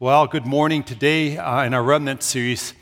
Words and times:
Well, 0.00 0.28
good 0.28 0.46
morning. 0.46 0.84
Today, 0.84 1.38
uh, 1.38 1.64
in 1.64 1.74
our 1.74 1.82
Remnant 1.82 2.22
series, 2.22 2.72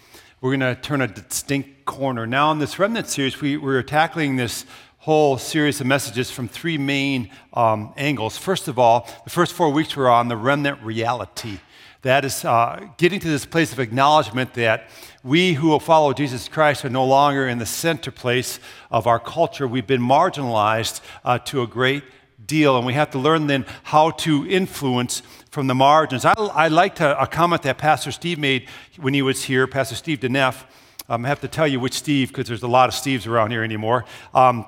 we're 0.43 0.55
going 0.55 0.75
to 0.75 0.79
turn 0.79 1.01
a 1.01 1.09
distinct 1.09 1.87
corner. 1.87 2.27
Now, 2.27 2.53
in 2.53 2.59
this 2.59 2.79
Remnant 2.79 3.07
series, 3.07 3.41
we, 3.41 3.57
we're 3.57 3.83
tackling 3.83 4.37
this 4.37 4.67
whole 4.99 5.39
series 5.39 5.81
of 5.81 5.87
messages 5.87 6.31
from 6.31 6.47
three 6.47 6.77
main 6.77 7.31
um, 7.55 7.95
angles. 7.97 8.37
First 8.37 8.69
of 8.69 8.79
all, 8.79 9.09
the 9.25 9.31
first 9.31 9.55
four 9.55 9.71
weeks 9.71 9.97
were 9.97 10.11
on 10.11 10.29
the 10.29 10.37
remnant 10.37 10.83
reality. 10.83 11.59
That 12.03 12.27
is 12.27 12.45
uh, 12.45 12.87
getting 12.99 13.19
to 13.21 13.29
this 13.29 13.47
place 13.47 13.73
of 13.73 13.81
acknowledgement 13.81 14.53
that 14.53 14.91
we 15.25 15.55
who 15.55 15.69
will 15.69 15.81
follow 15.81 16.13
Jesus 16.13 16.49
Christ 16.49 16.85
are 16.85 16.91
no 16.91 17.07
longer 17.07 17.49
in 17.49 17.57
the 17.57 17.65
center 17.65 18.11
place 18.11 18.61
of 18.91 19.07
our 19.07 19.19
culture. 19.19 19.67
We've 19.67 19.87
been 19.87 20.03
marginalized 20.03 21.01
uh, 21.25 21.39
to 21.39 21.63
a 21.63 21.67
great 21.67 22.05
deal, 22.47 22.77
and 22.77 22.87
we 22.87 22.93
have 22.93 23.11
to 23.13 23.19
learn 23.19 23.47
then 23.47 23.65
how 23.85 24.11
to 24.11 24.47
influence 24.47 25.23
from 25.57 25.69
the 25.69 25.75
margins. 25.75 26.27
I, 26.27 26.35
I 26.35 26.69
liked 26.69 27.01
a, 27.01 27.19
a 27.19 27.27
comment 27.27 27.63
that 27.63 27.79
Pastor 27.79 28.13
Steve 28.13 28.39
made 28.39 28.69
when 28.99 29.15
he 29.15 29.23
was 29.23 29.43
here, 29.43 29.67
Pastor 29.67 29.95
Steve 29.95 30.21
DeNeff. 30.21 30.67
Um, 31.09 31.25
I 31.25 31.29
have 31.29 31.41
to 31.41 31.49
tell 31.49 31.67
you 31.67 31.81
which 31.81 31.95
Steve, 31.95 32.29
because 32.29 32.47
there's 32.47 32.63
a 32.63 32.69
lot 32.69 32.91
of 32.91 32.95
Steves 32.95 33.27
around 33.27 33.53
here 33.53 33.65
anymore. 33.65 34.05
Um, 34.35 34.67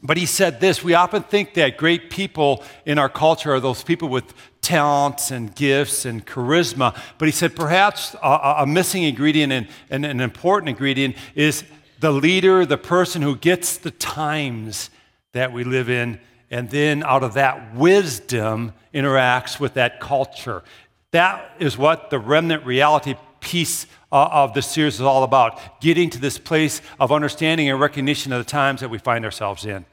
but 0.00 0.16
he 0.16 0.26
said 0.26 0.60
this 0.60 0.84
We 0.84 0.94
often 0.94 1.24
think 1.24 1.54
that 1.54 1.76
great 1.76 2.08
people 2.08 2.62
in 2.86 3.00
our 3.00 3.08
culture 3.08 3.52
are 3.52 3.58
those 3.58 3.82
people 3.82 4.08
with 4.08 4.32
talents 4.60 5.32
and 5.32 5.52
gifts 5.56 6.04
and 6.04 6.24
charisma. 6.24 6.96
But 7.18 7.26
he 7.26 7.32
said 7.32 7.56
perhaps 7.56 8.14
a, 8.22 8.58
a 8.58 8.64
missing 8.64 9.02
ingredient 9.02 9.52
and, 9.52 9.66
and 9.90 10.04
an 10.06 10.20
important 10.20 10.68
ingredient 10.68 11.16
is 11.34 11.64
the 11.98 12.12
leader, 12.12 12.64
the 12.64 12.78
person 12.78 13.22
who 13.22 13.34
gets 13.34 13.76
the 13.76 13.90
times 13.90 14.90
that 15.32 15.52
we 15.52 15.64
live 15.64 15.90
in 15.90 16.20
and 16.50 16.70
then 16.70 17.02
out 17.02 17.22
of 17.22 17.34
that 17.34 17.74
wisdom 17.74 18.72
interacts 18.94 19.60
with 19.60 19.74
that 19.74 20.00
culture. 20.00 20.62
That 21.10 21.52
is 21.58 21.76
what 21.76 22.10
the 22.10 22.18
remnant 22.18 22.64
reality 22.64 23.14
piece 23.40 23.86
uh, 24.10 24.28
of 24.32 24.54
the 24.54 24.62
series 24.62 24.94
is 24.94 25.00
all 25.00 25.22
about 25.22 25.80
getting 25.80 26.10
to 26.10 26.18
this 26.18 26.38
place 26.38 26.80
of 26.98 27.12
understanding 27.12 27.68
and 27.68 27.78
recognition 27.80 28.32
of 28.32 28.44
the 28.44 28.50
times 28.50 28.80
that 28.80 28.88
we 28.88 28.98
find 28.98 29.24
ourselves 29.24 29.64
in. 29.64 29.84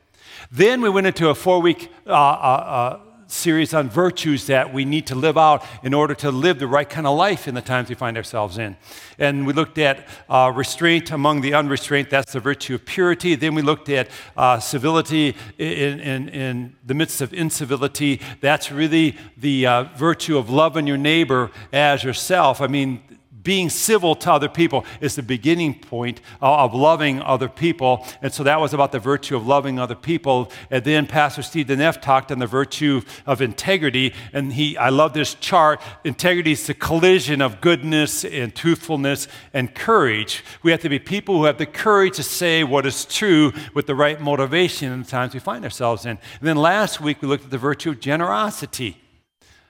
Then 0.51 0.81
we 0.81 0.89
went 0.89 1.07
into 1.07 1.29
a 1.29 1.35
four 1.35 1.61
week 1.61 1.91
uh, 2.07 2.11
uh, 2.11 2.13
uh 2.13 2.99
series 3.27 3.73
on 3.73 3.89
virtues 3.89 4.47
that 4.47 4.73
we 4.73 4.85
need 4.85 5.07
to 5.07 5.15
live 5.15 5.37
out 5.37 5.65
in 5.83 5.93
order 5.93 6.13
to 6.15 6.31
live 6.31 6.59
the 6.59 6.67
right 6.67 6.89
kind 6.89 7.07
of 7.07 7.17
life 7.17 7.47
in 7.47 7.55
the 7.55 7.61
times 7.61 7.89
we 7.89 7.95
find 7.95 8.17
ourselves 8.17 8.57
in. 8.57 8.77
And 9.17 9.47
we 9.47 9.53
looked 9.53 9.77
at 9.77 10.07
uh, 10.29 10.51
restraint 10.55 11.11
among 11.11 11.41
the 11.41 11.53
unrestrained, 11.53 12.09
that's 12.09 12.33
the 12.33 12.39
virtue 12.39 12.75
of 12.75 12.85
purity. 12.85 13.35
Then 13.35 13.55
we 13.55 13.61
looked 13.61 13.89
at 13.89 14.09
uh, 14.37 14.59
civility 14.59 15.35
in, 15.57 15.99
in, 15.99 16.29
in, 16.29 16.75
the 16.85 16.93
midst 16.93 17.19
of 17.21 17.33
incivility, 17.33 18.21
that's 18.41 18.71
really 18.71 19.17
the 19.37 19.65
uh, 19.65 19.83
virtue 19.95 20.37
of 20.37 20.51
loving 20.51 20.85
your 20.85 20.97
neighbor 20.97 21.49
as 21.73 22.03
yourself. 22.03 22.61
I 22.61 22.67
mean, 22.67 23.01
being 23.45 23.69
civil 23.69 24.15
to 24.15 24.33
other 24.33 24.49
people 24.49 24.83
is 24.99 25.15
the 25.15 25.23
beginning 25.23 25.79
point 25.79 26.19
of 26.41 26.73
loving 26.73 27.21
other 27.21 27.47
people. 27.47 28.05
And 28.21 28.33
so 28.33 28.43
that 28.43 28.59
was 28.59 28.73
about 28.73 28.91
the 28.91 28.99
virtue 28.99 29.37
of 29.37 29.47
loving 29.47 29.79
other 29.79 29.95
people. 29.95 30.51
And 30.69 30.83
then 30.83 31.07
Pastor 31.07 31.41
Steve 31.41 31.67
DeNeff 31.67 32.01
talked 32.01 32.31
on 32.31 32.39
the 32.39 32.47
virtue 32.47 33.01
of 33.25 33.41
integrity. 33.41 34.13
And 34.33 34.51
he, 34.51 34.75
I 34.75 34.89
love 34.89 35.13
this 35.13 35.35
chart. 35.35 35.79
Integrity 36.03 36.51
is 36.51 36.67
the 36.67 36.73
collision 36.73 37.41
of 37.41 37.61
goodness 37.61 38.25
and 38.25 38.53
truthfulness 38.53 39.29
and 39.53 39.73
courage. 39.73 40.43
We 40.63 40.71
have 40.71 40.81
to 40.81 40.89
be 40.89 40.99
people 40.99 41.37
who 41.37 41.45
have 41.45 41.57
the 41.57 41.65
courage 41.65 42.15
to 42.15 42.23
say 42.23 42.63
what 42.63 42.85
is 42.85 43.05
true 43.05 43.53
with 43.73 43.85
the 43.85 43.95
right 43.95 44.19
motivation 44.19 44.91
in 44.91 45.03
the 45.03 45.07
times 45.07 45.33
we 45.33 45.39
find 45.39 45.63
ourselves 45.63 46.05
in. 46.05 46.11
And 46.11 46.19
then 46.41 46.57
last 46.57 46.99
week 46.99 47.21
we 47.21 47.27
looked 47.27 47.45
at 47.45 47.51
the 47.51 47.57
virtue 47.57 47.91
of 47.91 47.99
generosity. 47.99 49.04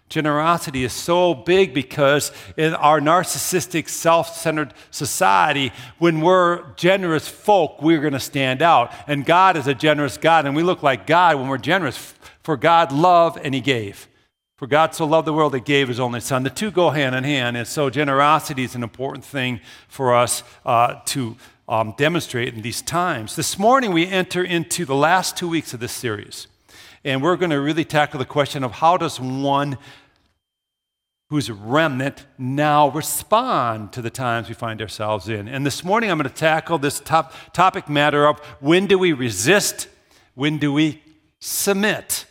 Generosity 0.08 0.84
is 0.84 0.94
so 0.94 1.34
big 1.34 1.73
because 1.73 2.31
in 2.58 2.75
our 2.75 3.02
narcissistic, 3.02 3.89
self 3.89 4.36
centered 4.36 4.73
society, 4.92 5.72
when 5.98 6.22
we're 6.22 6.64
generous 6.75 7.28
folk, 7.28 7.81
we're 7.81 8.02
going 8.02 8.14
to 8.14 8.20
stand 8.20 8.61
out. 8.61 8.94
And 9.08 9.26
God 9.26 9.58
is 9.58 9.65
a 9.65 9.73
generous 9.73 10.17
God, 10.17 10.45
and 10.45 10.55
we 10.55 10.61
look 10.61 10.83
like 10.83 11.08
God 11.08 11.38
when 11.38 11.48
we're 11.48 11.58
generous. 11.58 12.14
For 12.44 12.55
God 12.55 12.92
loved 12.92 13.39
and 13.44 13.55
He 13.55 13.61
gave. 13.61 14.08
For 14.58 14.67
God 14.67 14.94
so 14.94 15.05
loved 15.05 15.27
the 15.27 15.33
world 15.33 15.54
that 15.54 15.65
gave 15.65 15.88
His 15.88 15.99
only 15.99 16.20
Son. 16.20 16.44
The 16.44 16.52
two 16.52 16.70
go 16.70 16.92
hand 16.92 17.15
in 17.15 17.23
hand, 17.23 17.58
and 17.58 17.67
so 17.67 17.89
generosity 17.89 18.64
is 18.64 18.76
an 18.76 18.83
important 18.83 19.26
thing 19.26 19.60
for 19.88 20.14
us 20.14 20.44
uh, 20.65 20.99
to 21.08 21.36
um, 21.67 21.95
demonstrate 21.98 22.54
in 22.54 22.61
these 22.61 22.83
times. 22.83 23.36
This 23.36 23.58
morning, 23.58 23.92
we 23.92 24.05
enter 24.08 24.44
into 24.44 24.86
the 24.86 24.95
last 24.95 25.36
two 25.36 25.49
weeks 25.49 25.73
of 25.73 25.80
this 25.80 25.92
series. 25.92 26.45
And 27.05 27.21
we're 27.21 27.38
going 27.38 27.52
to 27.52 27.61
really 27.61 27.86
tackle 27.86 28.17
the 28.17 28.26
question 28.26 28.64
of 28.64 28.71
how 28.71 28.98
does 28.98 29.20
one 29.20 29.77
who's 31.30 31.49
a 31.49 31.54
remnant 31.54 32.26
now 32.39 32.89
respond 32.89 33.93
to 33.93 34.02
the 34.02 34.10
times 34.10 34.49
we 34.49 34.55
find 34.55 34.82
ourselves 34.82 35.30
in. 35.30 35.48
And 35.48 35.64
this 35.64 35.83
morning 35.83 36.10
I'm 36.10 36.17
going 36.17 36.27
to 36.27 36.36
tackle 36.36 36.80
this 36.80 36.99
top, 36.99 37.33
topic 37.54 37.88
matter 37.88 38.27
of 38.27 38.39
when 38.60 38.88
do 38.88 38.98
we 38.98 39.14
resist? 39.14 39.88
When 40.33 40.58
do 40.58 40.73
we 40.73 41.04
submit? 41.39 42.26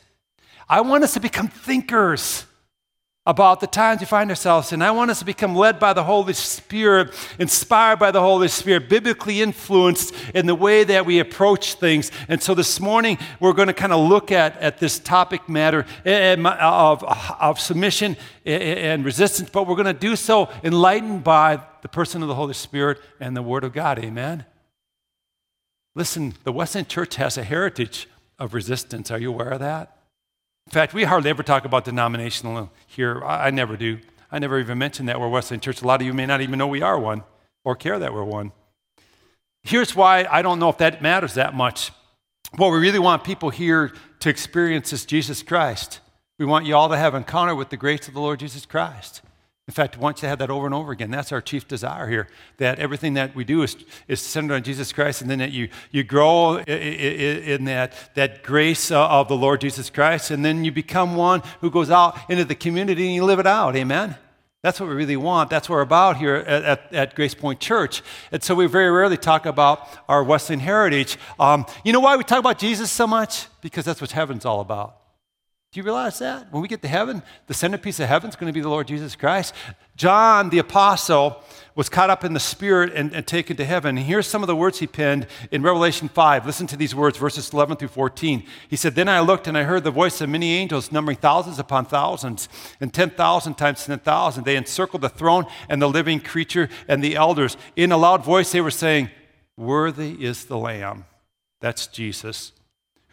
I 0.68 0.80
want 0.80 1.04
us 1.04 1.14
to 1.14 1.20
become 1.20 1.46
thinkers 1.46 2.44
about 3.26 3.60
the 3.60 3.66
times 3.66 4.00
we 4.00 4.06
find 4.06 4.28
ourselves 4.28 4.70
in. 4.72 4.82
I 4.82 4.90
want 4.90 5.10
us 5.10 5.20
to 5.20 5.24
become 5.24 5.54
led 5.56 5.78
by 5.78 5.94
the 5.94 6.04
Holy 6.04 6.34
Spirit, 6.34 7.14
inspired 7.38 7.98
by 7.98 8.10
the 8.10 8.20
Holy 8.20 8.48
Spirit, 8.48 8.88
biblically 8.88 9.40
influenced 9.40 10.14
in 10.34 10.44
the 10.44 10.54
way 10.54 10.84
that 10.84 11.06
we 11.06 11.20
approach 11.20 11.74
things. 11.74 12.10
And 12.28 12.42
so 12.42 12.54
this 12.54 12.78
morning, 12.80 13.16
we're 13.40 13.54
going 13.54 13.68
to 13.68 13.74
kind 13.74 13.94
of 13.94 14.06
look 14.06 14.30
at, 14.30 14.58
at 14.58 14.78
this 14.78 14.98
topic 14.98 15.48
matter 15.48 15.86
eh, 16.04 16.36
eh, 16.36 16.56
of, 16.60 17.02
of 17.02 17.58
submission 17.58 18.18
and 18.44 19.06
resistance, 19.06 19.48
but 19.48 19.66
we're 19.66 19.76
going 19.76 19.86
to 19.86 19.94
do 19.94 20.16
so 20.16 20.50
enlightened 20.62 21.24
by 21.24 21.62
the 21.80 21.88
person 21.88 22.20
of 22.20 22.28
the 22.28 22.34
Holy 22.34 22.54
Spirit 22.54 23.00
and 23.20 23.34
the 23.34 23.42
Word 23.42 23.64
of 23.64 23.72
God. 23.72 23.98
Amen? 23.98 24.44
Listen, 25.94 26.34
the 26.44 26.52
Wesleyan 26.52 26.86
Church 26.86 27.16
has 27.16 27.38
a 27.38 27.42
heritage 27.42 28.06
of 28.38 28.52
resistance. 28.52 29.10
Are 29.10 29.18
you 29.18 29.30
aware 29.30 29.50
of 29.50 29.60
that? 29.60 30.03
In 30.66 30.72
fact, 30.72 30.94
we 30.94 31.04
hardly 31.04 31.30
ever 31.30 31.42
talk 31.42 31.64
about 31.64 31.84
denominational 31.84 32.70
here. 32.86 33.22
I, 33.24 33.48
I 33.48 33.50
never 33.50 33.76
do. 33.76 33.98
I 34.32 34.38
never 34.38 34.58
even 34.58 34.78
mention 34.78 35.06
that 35.06 35.20
we're 35.20 35.28
Wesleyan 35.28 35.60
Church. 35.60 35.82
A 35.82 35.86
lot 35.86 36.00
of 36.00 36.06
you 36.06 36.14
may 36.14 36.26
not 36.26 36.40
even 36.40 36.58
know 36.58 36.66
we 36.66 36.82
are 36.82 36.98
one 36.98 37.22
or 37.64 37.76
care 37.76 37.98
that 37.98 38.12
we're 38.12 38.24
one. 38.24 38.52
Here's 39.62 39.94
why 39.94 40.26
I 40.30 40.42
don't 40.42 40.58
know 40.58 40.68
if 40.68 40.78
that 40.78 41.02
matters 41.02 41.34
that 41.34 41.54
much. 41.54 41.92
What 42.56 42.70
we 42.70 42.78
really 42.78 42.98
want 42.98 43.24
people 43.24 43.50
here 43.50 43.92
to 44.20 44.28
experience 44.28 44.92
is 44.92 45.04
Jesus 45.04 45.42
Christ. 45.42 46.00
We 46.38 46.44
want 46.44 46.66
you 46.66 46.74
all 46.76 46.88
to 46.88 46.96
have 46.96 47.14
encounter 47.14 47.54
with 47.54 47.70
the 47.70 47.76
grace 47.76 48.08
of 48.08 48.14
the 48.14 48.20
Lord 48.20 48.40
Jesus 48.40 48.66
Christ. 48.66 49.22
In 49.66 49.72
fact, 49.72 49.96
I 49.96 50.00
want 50.00 50.18
you 50.18 50.20
to 50.22 50.28
have 50.28 50.40
that 50.40 50.50
over 50.50 50.66
and 50.66 50.74
over 50.74 50.92
again. 50.92 51.10
That's 51.10 51.32
our 51.32 51.40
chief 51.40 51.66
desire 51.66 52.06
here, 52.06 52.28
that 52.58 52.78
everything 52.78 53.14
that 53.14 53.34
we 53.34 53.44
do 53.44 53.62
is, 53.62 53.76
is 54.08 54.20
centered 54.20 54.54
on 54.54 54.62
Jesus 54.62 54.92
Christ, 54.92 55.22
and 55.22 55.30
then 55.30 55.38
that 55.38 55.52
you, 55.52 55.70
you 55.90 56.04
grow 56.04 56.58
in 56.58 57.64
that, 57.64 57.94
that 58.14 58.42
grace 58.42 58.90
of 58.90 59.28
the 59.28 59.36
Lord 59.36 59.62
Jesus 59.62 59.88
Christ, 59.88 60.30
and 60.30 60.44
then 60.44 60.64
you 60.64 60.72
become 60.72 61.16
one 61.16 61.42
who 61.62 61.70
goes 61.70 61.90
out 61.90 62.18
into 62.28 62.44
the 62.44 62.54
community 62.54 63.06
and 63.06 63.14
you 63.14 63.24
live 63.24 63.38
it 63.38 63.46
out. 63.46 63.74
Amen? 63.74 64.16
That's 64.60 64.80
what 64.80 64.88
we 64.88 64.94
really 64.94 65.16
want. 65.16 65.48
That's 65.48 65.68
what 65.68 65.76
we're 65.76 65.82
about 65.82 66.18
here 66.18 66.36
at, 66.36 66.62
at, 66.64 66.92
at 66.94 67.14
Grace 67.14 67.34
Point 67.34 67.60
Church. 67.60 68.02
And 68.32 68.42
so 68.42 68.54
we 68.54 68.66
very 68.66 68.90
rarely 68.90 69.18
talk 69.18 69.44
about 69.46 69.86
our 70.08 70.24
Wesleyan 70.24 70.60
heritage. 70.60 71.18
Um, 71.38 71.66
you 71.84 71.92
know 71.92 72.00
why 72.00 72.16
we 72.16 72.24
talk 72.24 72.38
about 72.38 72.58
Jesus 72.58 72.90
so 72.90 73.06
much? 73.06 73.46
Because 73.60 73.84
that's 73.84 74.00
what 74.00 74.12
heaven's 74.12 74.46
all 74.46 74.60
about. 74.60 75.03
Do 75.74 75.80
you 75.80 75.84
realize 75.84 76.20
that? 76.20 76.52
When 76.52 76.62
we 76.62 76.68
get 76.68 76.82
to 76.82 76.88
heaven, 76.88 77.20
the 77.48 77.52
centerpiece 77.52 77.98
of 77.98 78.06
heaven 78.06 78.30
is 78.30 78.36
going 78.36 78.46
to 78.46 78.52
be 78.54 78.60
the 78.60 78.68
Lord 78.68 78.86
Jesus 78.86 79.16
Christ. 79.16 79.52
John, 79.96 80.50
the 80.50 80.60
apostle, 80.60 81.42
was 81.74 81.88
caught 81.88 82.10
up 82.10 82.22
in 82.22 82.32
the 82.32 82.38
Spirit 82.38 82.92
and, 82.94 83.12
and, 83.12 83.26
taken 83.26 83.56
to 83.56 83.64
heaven. 83.64 83.98
And 83.98 84.06
here's 84.06 84.28
some 84.28 84.44
of 84.44 84.46
the 84.46 84.54
words 84.54 84.78
he 84.78 84.86
penned 84.86 85.26
in 85.50 85.62
Revelation 85.62 86.08
5. 86.08 86.46
Listen 86.46 86.68
to 86.68 86.76
these 86.76 86.94
words, 86.94 87.18
verses 87.18 87.52
11 87.52 87.78
through 87.78 87.88
14. 87.88 88.44
He 88.68 88.76
said, 88.76 88.94
Then 88.94 89.08
I 89.08 89.18
looked 89.18 89.48
and 89.48 89.58
I 89.58 89.64
heard 89.64 89.82
the 89.82 89.90
voice 89.90 90.20
of 90.20 90.28
many 90.28 90.54
angels, 90.54 90.92
numbering 90.92 91.16
thousands 91.16 91.58
upon 91.58 91.86
thousands, 91.86 92.48
and 92.80 92.94
10,000 92.94 93.54
times 93.54 93.84
10,000. 93.84 94.44
They 94.44 94.54
encircled 94.54 95.02
the 95.02 95.08
throne 95.08 95.44
and 95.68 95.82
the 95.82 95.88
living 95.88 96.20
creature 96.20 96.68
and 96.86 97.02
the 97.02 97.16
elders. 97.16 97.56
In 97.74 97.90
a 97.90 97.96
loud 97.96 98.24
voice, 98.24 98.52
they 98.52 98.60
were 98.60 98.70
saying, 98.70 99.10
Worthy 99.56 100.24
is 100.24 100.44
the 100.44 100.56
Lamb. 100.56 101.06
That's 101.58 101.88
Jesus 101.88 102.52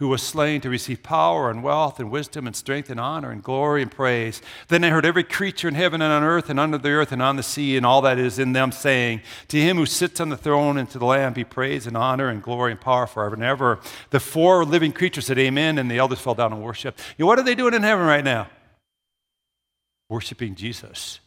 who 0.02 0.08
was 0.08 0.24
slain 0.24 0.60
to 0.60 0.68
receive 0.68 1.04
power 1.04 1.52
and 1.52 1.62
wealth 1.62 2.00
and 2.00 2.10
wisdom 2.10 2.48
and 2.48 2.56
strength 2.56 2.90
and 2.90 3.00
honor 3.00 3.30
and 3.30 3.44
glory 3.44 3.84
and 3.84 3.92
praise. 3.92 4.42
Then 4.68 4.84
I 4.84 4.90
heard 4.90 5.06
every 5.06 5.24
creature 5.24 5.68
in 5.68 5.76
heaven 5.76 6.02
and 6.02 6.12
on 6.12 6.24
earth 6.24 6.50
and 6.50 6.60
under 6.60 6.80
the 6.80 6.90
earth 6.90 7.12
and 7.12 7.22
on 7.22 7.36
the 7.36 7.44
sea 7.44 7.78
and 7.78 7.86
all 7.86 8.02
that 8.02 8.18
is 8.18 8.40
in 8.40 8.54
them 8.54 8.72
saying, 8.72 9.22
To 9.50 9.62
him 9.62 9.78
who 9.78 9.86
sits 9.86 10.20
on 10.20 10.30
the 10.30 10.38
throne 10.38 10.80
and 10.80 10.90
to 10.90 10.98
the 10.98 11.06
Lamb 11.06 11.34
be 11.34 11.44
praise 11.44 11.86
and 11.86 11.96
honor 11.96 12.30
and 12.30 12.42
glory 12.42 12.72
and 12.72 12.82
power 12.82 13.06
forever 13.06 13.36
and 13.36 13.44
ever. 13.44 13.80
The 14.10 14.20
four 14.20 14.66
living 14.66 14.92
creatures 14.92 15.28
said, 15.28 15.38
Amen, 15.38 15.78
and 15.78 15.92
the 15.92 16.00
elders 16.00 16.20
fell 16.20 16.34
down 16.34 16.52
and 16.52 16.64
worshiped. 16.64 17.00
You 17.20 17.26
know, 17.26 17.28
what 17.28 17.38
are 17.38 17.44
they 17.44 17.54
doing 17.54 17.76
in 17.76 17.84
heaven 17.84 18.08
right 18.08 18.24
now? 18.26 18.50
Worshiping 20.10 20.56
Jesus. 20.56 21.20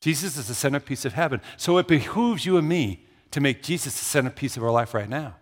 Jesus 0.00 0.38
is 0.38 0.48
the 0.48 0.54
centerpiece 0.54 1.04
of 1.04 1.12
heaven. 1.12 1.42
So 1.58 1.76
it 1.76 1.86
behooves 1.86 2.46
you 2.46 2.56
and 2.56 2.66
me 2.66 3.04
to 3.32 3.42
make 3.42 3.62
Jesus 3.62 3.98
the 3.98 4.06
centerpiece 4.06 4.56
of 4.56 4.64
our 4.64 4.70
life 4.70 4.94
right 4.94 5.06
now. 5.08 5.34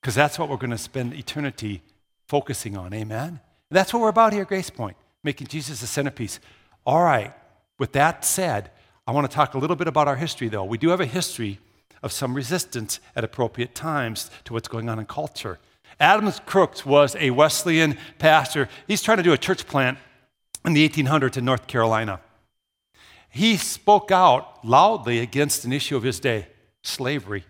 Because 0.00 0.14
that's 0.14 0.38
what 0.38 0.48
we're 0.48 0.56
going 0.56 0.70
to 0.70 0.78
spend 0.78 1.14
eternity 1.14 1.82
focusing 2.26 2.76
on. 2.76 2.94
Amen? 2.94 3.28
And 3.28 3.76
that's 3.76 3.92
what 3.92 4.00
we're 4.00 4.08
about 4.08 4.32
here 4.32 4.42
at 4.42 4.48
Grace 4.48 4.70
Point, 4.70 4.96
making 5.24 5.48
Jesus 5.48 5.80
the 5.80 5.86
centerpiece. 5.86 6.40
All 6.86 7.02
right, 7.02 7.34
With 7.78 7.92
that 7.92 8.24
said, 8.24 8.70
I 9.06 9.12
want 9.12 9.30
to 9.30 9.34
talk 9.34 9.54
a 9.54 9.58
little 9.58 9.76
bit 9.76 9.88
about 9.88 10.08
our 10.08 10.16
history, 10.16 10.48
though. 10.48 10.64
We 10.64 10.78
do 10.78 10.88
have 10.88 11.00
a 11.00 11.06
history 11.06 11.58
of 12.02 12.12
some 12.12 12.34
resistance 12.34 13.00
at 13.16 13.24
appropriate 13.24 13.74
times 13.74 14.30
to 14.44 14.52
what's 14.52 14.68
going 14.68 14.88
on 14.88 14.98
in 14.98 15.06
culture. 15.06 15.58
Adams 16.00 16.40
Crooks 16.44 16.84
was 16.84 17.16
a 17.16 17.30
Wesleyan 17.30 17.96
pastor. 18.18 18.68
He's 18.86 19.02
trying 19.02 19.16
to 19.16 19.22
do 19.22 19.32
a 19.32 19.38
church 19.38 19.66
plant 19.66 19.98
in 20.64 20.72
the 20.72 20.88
1800s 20.88 21.36
in 21.36 21.44
North 21.44 21.66
Carolina. 21.66 22.20
He 23.30 23.56
spoke 23.56 24.10
out 24.10 24.64
loudly 24.64 25.18
against 25.20 25.64
an 25.64 25.72
issue 25.72 25.96
of 25.96 26.02
his 26.02 26.20
day 26.20 26.48
slavery. 26.82 27.44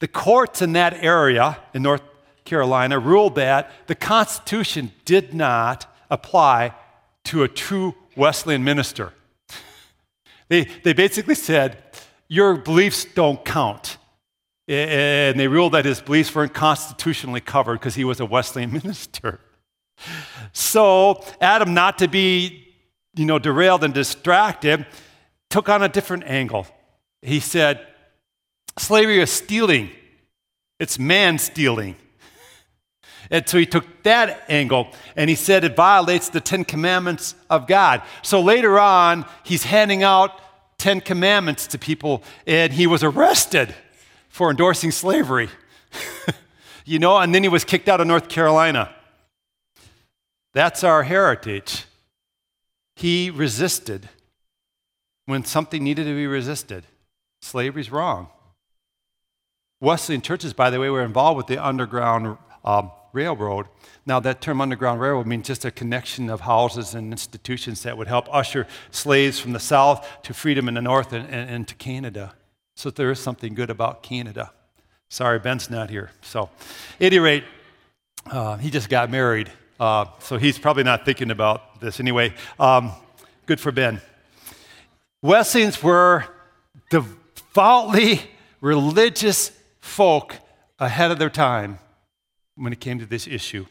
The 0.00 0.08
courts 0.08 0.62
in 0.62 0.72
that 0.72 0.94
area 0.94 1.58
in 1.74 1.82
North 1.82 2.02
Carolina 2.44 2.98
ruled 2.98 3.34
that 3.34 3.70
the 3.86 3.94
Constitution 3.94 4.92
did 5.04 5.34
not 5.34 5.92
apply 6.10 6.74
to 7.24 7.42
a 7.42 7.48
true 7.48 7.94
Wesleyan 8.16 8.64
minister. 8.64 9.12
They, 10.48 10.64
they 10.82 10.92
basically 10.92 11.34
said, 11.34 11.76
Your 12.28 12.56
beliefs 12.56 13.04
don't 13.04 13.44
count. 13.44 13.98
And 14.66 15.38
they 15.40 15.48
ruled 15.48 15.72
that 15.72 15.84
his 15.84 16.00
beliefs 16.00 16.34
weren't 16.34 16.54
constitutionally 16.54 17.40
covered 17.40 17.74
because 17.74 17.94
he 17.94 18.04
was 18.04 18.20
a 18.20 18.26
Wesleyan 18.26 18.72
minister. 18.84 19.40
So, 20.52 21.24
Adam, 21.40 21.74
not 21.74 21.98
to 21.98 22.08
be 22.08 22.68
you 23.18 23.26
know, 23.26 23.38
derailed 23.38 23.82
and 23.82 23.92
distracted, 23.92 24.86
took 25.50 25.68
on 25.68 25.82
a 25.82 25.88
different 25.88 26.24
angle. 26.24 26.66
He 27.20 27.40
said, 27.40 27.86
Slavery 28.78 29.20
is 29.20 29.30
stealing, 29.30 29.90
it's 30.78 30.98
man 30.98 31.38
stealing. 31.38 31.96
And 33.30 33.46
so 33.46 33.58
he 33.58 33.66
took 33.66 33.84
that 34.04 34.44
angle 34.48 34.88
and 35.14 35.28
he 35.28 35.36
said 35.36 35.62
it 35.62 35.76
violates 35.76 36.30
the 36.30 36.40
Ten 36.40 36.64
Commandments 36.64 37.34
of 37.50 37.66
God. 37.66 38.00
So 38.22 38.40
later 38.40 38.80
on, 38.80 39.26
he's 39.44 39.64
handing 39.64 40.02
out 40.02 40.40
Ten 40.78 41.02
Commandments 41.02 41.66
to 41.66 41.78
people 41.78 42.22
and 42.46 42.72
he 42.72 42.86
was 42.86 43.02
arrested 43.04 43.74
for 44.30 44.48
endorsing 44.48 44.92
slavery. 44.92 45.50
you 46.86 46.98
know, 46.98 47.18
and 47.18 47.34
then 47.34 47.42
he 47.42 47.50
was 47.50 47.64
kicked 47.64 47.86
out 47.86 48.00
of 48.00 48.06
North 48.06 48.30
Carolina. 48.30 48.94
That's 50.54 50.82
our 50.82 51.02
heritage. 51.02 51.84
He 52.96 53.28
resisted 53.28 54.08
when 55.26 55.44
something 55.44 55.84
needed 55.84 56.04
to 56.04 56.14
be 56.14 56.26
resisted. 56.26 56.84
Slavery's 57.42 57.90
wrong. 57.90 58.28
Wesleyan 59.80 60.22
churches, 60.22 60.52
by 60.52 60.70
the 60.70 60.80
way, 60.80 60.90
were 60.90 61.04
involved 61.04 61.36
with 61.36 61.46
the 61.46 61.64
Underground 61.64 62.36
um, 62.64 62.90
Railroad. 63.12 63.66
Now, 64.06 64.18
that 64.20 64.40
term 64.40 64.60
Underground 64.60 65.00
Railroad 65.00 65.26
means 65.26 65.46
just 65.46 65.64
a 65.64 65.70
connection 65.70 66.28
of 66.30 66.40
houses 66.40 66.94
and 66.94 67.12
institutions 67.12 67.82
that 67.84 67.96
would 67.96 68.08
help 68.08 68.26
usher 68.32 68.66
slaves 68.90 69.38
from 69.38 69.52
the 69.52 69.60
South 69.60 70.06
to 70.22 70.34
freedom 70.34 70.66
in 70.68 70.74
the 70.74 70.82
North 70.82 71.12
and, 71.12 71.28
and, 71.28 71.48
and 71.48 71.68
to 71.68 71.74
Canada. 71.76 72.34
So 72.74 72.90
there 72.90 73.10
is 73.10 73.20
something 73.20 73.54
good 73.54 73.70
about 73.70 74.02
Canada. 74.02 74.52
Sorry, 75.08 75.38
Ben's 75.38 75.70
not 75.70 75.90
here. 75.90 76.10
So, 76.22 76.50
at 77.00 77.06
any 77.06 77.18
rate, 77.18 77.44
uh, 78.26 78.56
he 78.56 78.70
just 78.70 78.88
got 78.88 79.10
married. 79.10 79.50
Uh, 79.80 80.06
so 80.18 80.38
he's 80.38 80.58
probably 80.58 80.82
not 80.82 81.04
thinking 81.04 81.30
about 81.30 81.80
this 81.80 82.00
anyway. 82.00 82.34
Um, 82.58 82.92
good 83.46 83.60
for 83.60 83.70
Ben. 83.70 84.00
Wesleyans 85.22 85.82
were 85.82 86.24
devoutly 86.90 88.22
religious 88.60 89.57
folk 89.80 90.36
ahead 90.78 91.10
of 91.10 91.18
their 91.18 91.30
time 91.30 91.78
when 92.56 92.72
it 92.72 92.80
came 92.80 92.98
to 92.98 93.06
this 93.06 93.26
issue. 93.26 93.66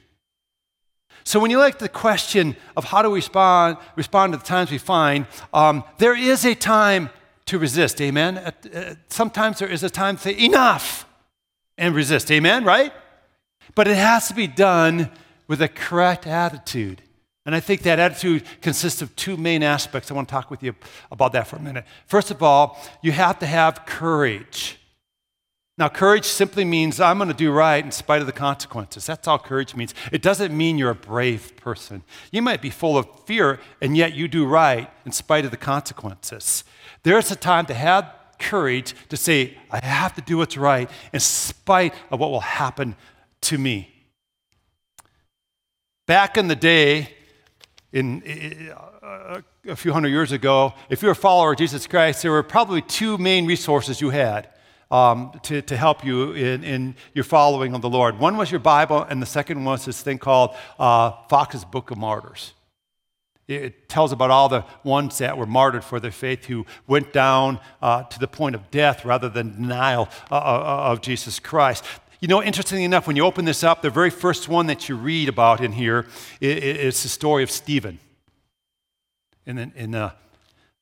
So 1.23 1.39
when 1.39 1.51
you 1.51 1.57
look 1.57 1.73
at 1.73 1.79
the 1.79 1.89
question 1.89 2.55
of 2.77 2.85
how 2.85 3.01
to 3.01 3.09
respond, 3.09 3.77
respond 3.95 4.33
to 4.33 4.39
the 4.39 4.45
times 4.45 4.71
we 4.71 4.77
find, 4.77 5.25
um, 5.53 5.83
there 5.97 6.15
is 6.15 6.45
a 6.45 6.55
time 6.55 7.09
to 7.47 7.59
resist. 7.59 7.99
Amen. 8.01 8.37
Uh, 8.37 8.95
sometimes 9.09 9.59
there 9.59 9.67
is 9.67 9.83
a 9.83 9.89
time 9.89 10.15
to 10.17 10.21
say 10.21 10.37
enough 10.37 11.05
and 11.77 11.95
resist. 11.95 12.31
Amen. 12.31 12.63
Right? 12.63 12.93
But 13.75 13.87
it 13.87 13.97
has 13.97 14.27
to 14.29 14.33
be 14.33 14.47
done 14.47 15.11
with 15.47 15.61
a 15.61 15.67
correct 15.67 16.27
attitude. 16.27 17.01
And 17.45 17.55
I 17.55 17.61
think 17.61 17.83
that 17.83 17.99
attitude 17.99 18.43
consists 18.61 19.01
of 19.01 19.15
two 19.15 19.37
main 19.37 19.63
aspects. 19.63 20.11
I 20.11 20.13
want 20.13 20.27
to 20.27 20.31
talk 20.31 20.51
with 20.51 20.63
you 20.63 20.75
about 21.11 21.31
that 21.33 21.47
for 21.47 21.55
a 21.55 21.61
minute. 21.61 21.85
First 22.05 22.31
of 22.31 22.43
all, 22.43 22.77
you 23.01 23.13
have 23.13 23.39
to 23.39 23.45
have 23.45 23.85
courage. 23.85 24.77
Now, 25.77 25.89
courage 25.89 26.25
simply 26.25 26.65
means 26.65 26.99
I'm 26.99 27.19
going 27.19 27.27
to 27.27 27.35
do 27.35 27.51
right 27.51 27.85
in 27.85 27.91
spite 27.91 28.21
of 28.21 28.25
the 28.25 28.33
consequences. 28.33 29.05
That's 29.05 29.27
all 29.27 29.37
courage 29.37 29.75
means. 29.75 29.93
It 30.11 30.23
doesn't 30.23 30.55
mean 30.55 30.79
you're 30.79 30.89
a 30.89 30.95
brave 30.95 31.55
person. 31.55 32.01
You 32.31 32.41
might 32.41 32.63
be 32.63 32.71
full 32.71 32.97
of 32.97 33.07
fear, 33.25 33.59
and 33.79 33.95
yet 33.95 34.15
you 34.15 34.27
do 34.27 34.47
right 34.47 34.89
in 35.05 35.11
spite 35.11 35.45
of 35.45 35.51
the 35.51 35.57
consequences. 35.57 36.63
There's 37.03 37.29
a 37.31 37.35
time 37.35 37.67
to 37.67 37.75
have 37.75 38.11
courage 38.39 38.95
to 39.09 39.17
say, 39.17 39.55
I 39.69 39.85
have 39.85 40.15
to 40.15 40.21
do 40.21 40.37
what's 40.37 40.57
right 40.57 40.89
in 41.13 41.19
spite 41.19 41.93
of 42.09 42.19
what 42.19 42.31
will 42.31 42.39
happen 42.39 42.95
to 43.41 43.59
me. 43.59 43.93
Back 46.07 46.37
in 46.37 46.47
the 46.47 46.55
day, 46.55 47.13
in, 47.93 48.71
uh, 49.03 49.41
a 49.67 49.75
few 49.75 49.93
hundred 49.93 50.09
years 50.09 50.31
ago, 50.31 50.73
if 50.89 51.03
you're 51.03 51.11
a 51.11 51.15
follower 51.15 51.51
of 51.51 51.59
Jesus 51.59 51.85
Christ, 51.85 52.23
there 52.23 52.31
were 52.31 52.43
probably 52.43 52.81
two 52.81 53.19
main 53.19 53.45
resources 53.45 54.01
you 54.01 54.09
had 54.09 54.49
um, 54.91 55.31
to, 55.43 55.61
to 55.61 55.77
help 55.77 56.05
you 56.05 56.31
in, 56.31 56.63
in 56.63 56.95
your 57.13 57.23
following 57.23 57.73
of 57.73 57.81
the 57.81 57.89
Lord. 57.89 58.19
One 58.19 58.37
was 58.37 58.51
your 58.51 58.59
Bible, 58.59 59.03
and 59.03 59.21
the 59.21 59.25
second 59.25 59.63
was 59.63 59.85
this 59.85 60.01
thing 60.01 60.17
called 60.17 60.55
uh, 60.79 61.11
Fox's 61.29 61.65
Book 61.65 61.91
of 61.91 61.97
Martyrs. 61.97 62.53
It 63.47 63.87
tells 63.87 64.11
about 64.11 64.29
all 64.29 64.49
the 64.49 64.65
ones 64.83 65.19
that 65.19 65.37
were 65.37 65.45
martyred 65.45 65.83
for 65.83 66.01
their 66.01 66.11
faith 66.11 66.45
who 66.45 66.65
went 66.85 67.13
down 67.13 67.59
uh, 67.81 68.03
to 68.03 68.19
the 68.19 68.27
point 68.27 68.55
of 68.55 68.69
death 68.71 69.05
rather 69.05 69.29
than 69.29 69.53
denial 69.53 70.09
uh, 70.29 70.35
uh 70.35 70.91
of 70.91 71.01
Jesus 71.01 71.39
Christ. 71.39 71.85
You 72.19 72.27
know, 72.27 72.43
interestingly 72.43 72.83
enough, 72.83 73.07
when 73.07 73.15
you 73.15 73.23
open 73.23 73.45
this 73.45 73.63
up, 73.63 73.81
the 73.81 73.89
very 73.89 74.09
first 74.09 74.49
one 74.49 74.67
that 74.67 74.89
you 74.89 74.97
read 74.97 75.29
about 75.29 75.61
in 75.61 75.71
here 75.71 76.07
is 76.41 77.03
the 77.03 77.09
story 77.09 77.43
of 77.43 77.51
Stephen. 77.51 77.99
In 79.45 79.55
the, 79.55 79.71
in 79.75 79.91
the, 79.91 80.13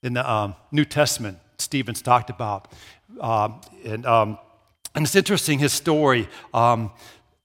in 0.02 0.14
the 0.14 0.30
um, 0.30 0.56
New 0.72 0.86
Testament, 0.86 1.38
Stephen's 1.60 2.02
talked 2.02 2.30
about. 2.30 2.72
Um, 3.20 3.62
and, 3.84 4.06
um, 4.06 4.40
and 4.94 5.06
it's 5.06 5.16
interesting, 5.16 5.60
his 5.60 5.74
story. 5.74 6.28
Um, 6.54 6.92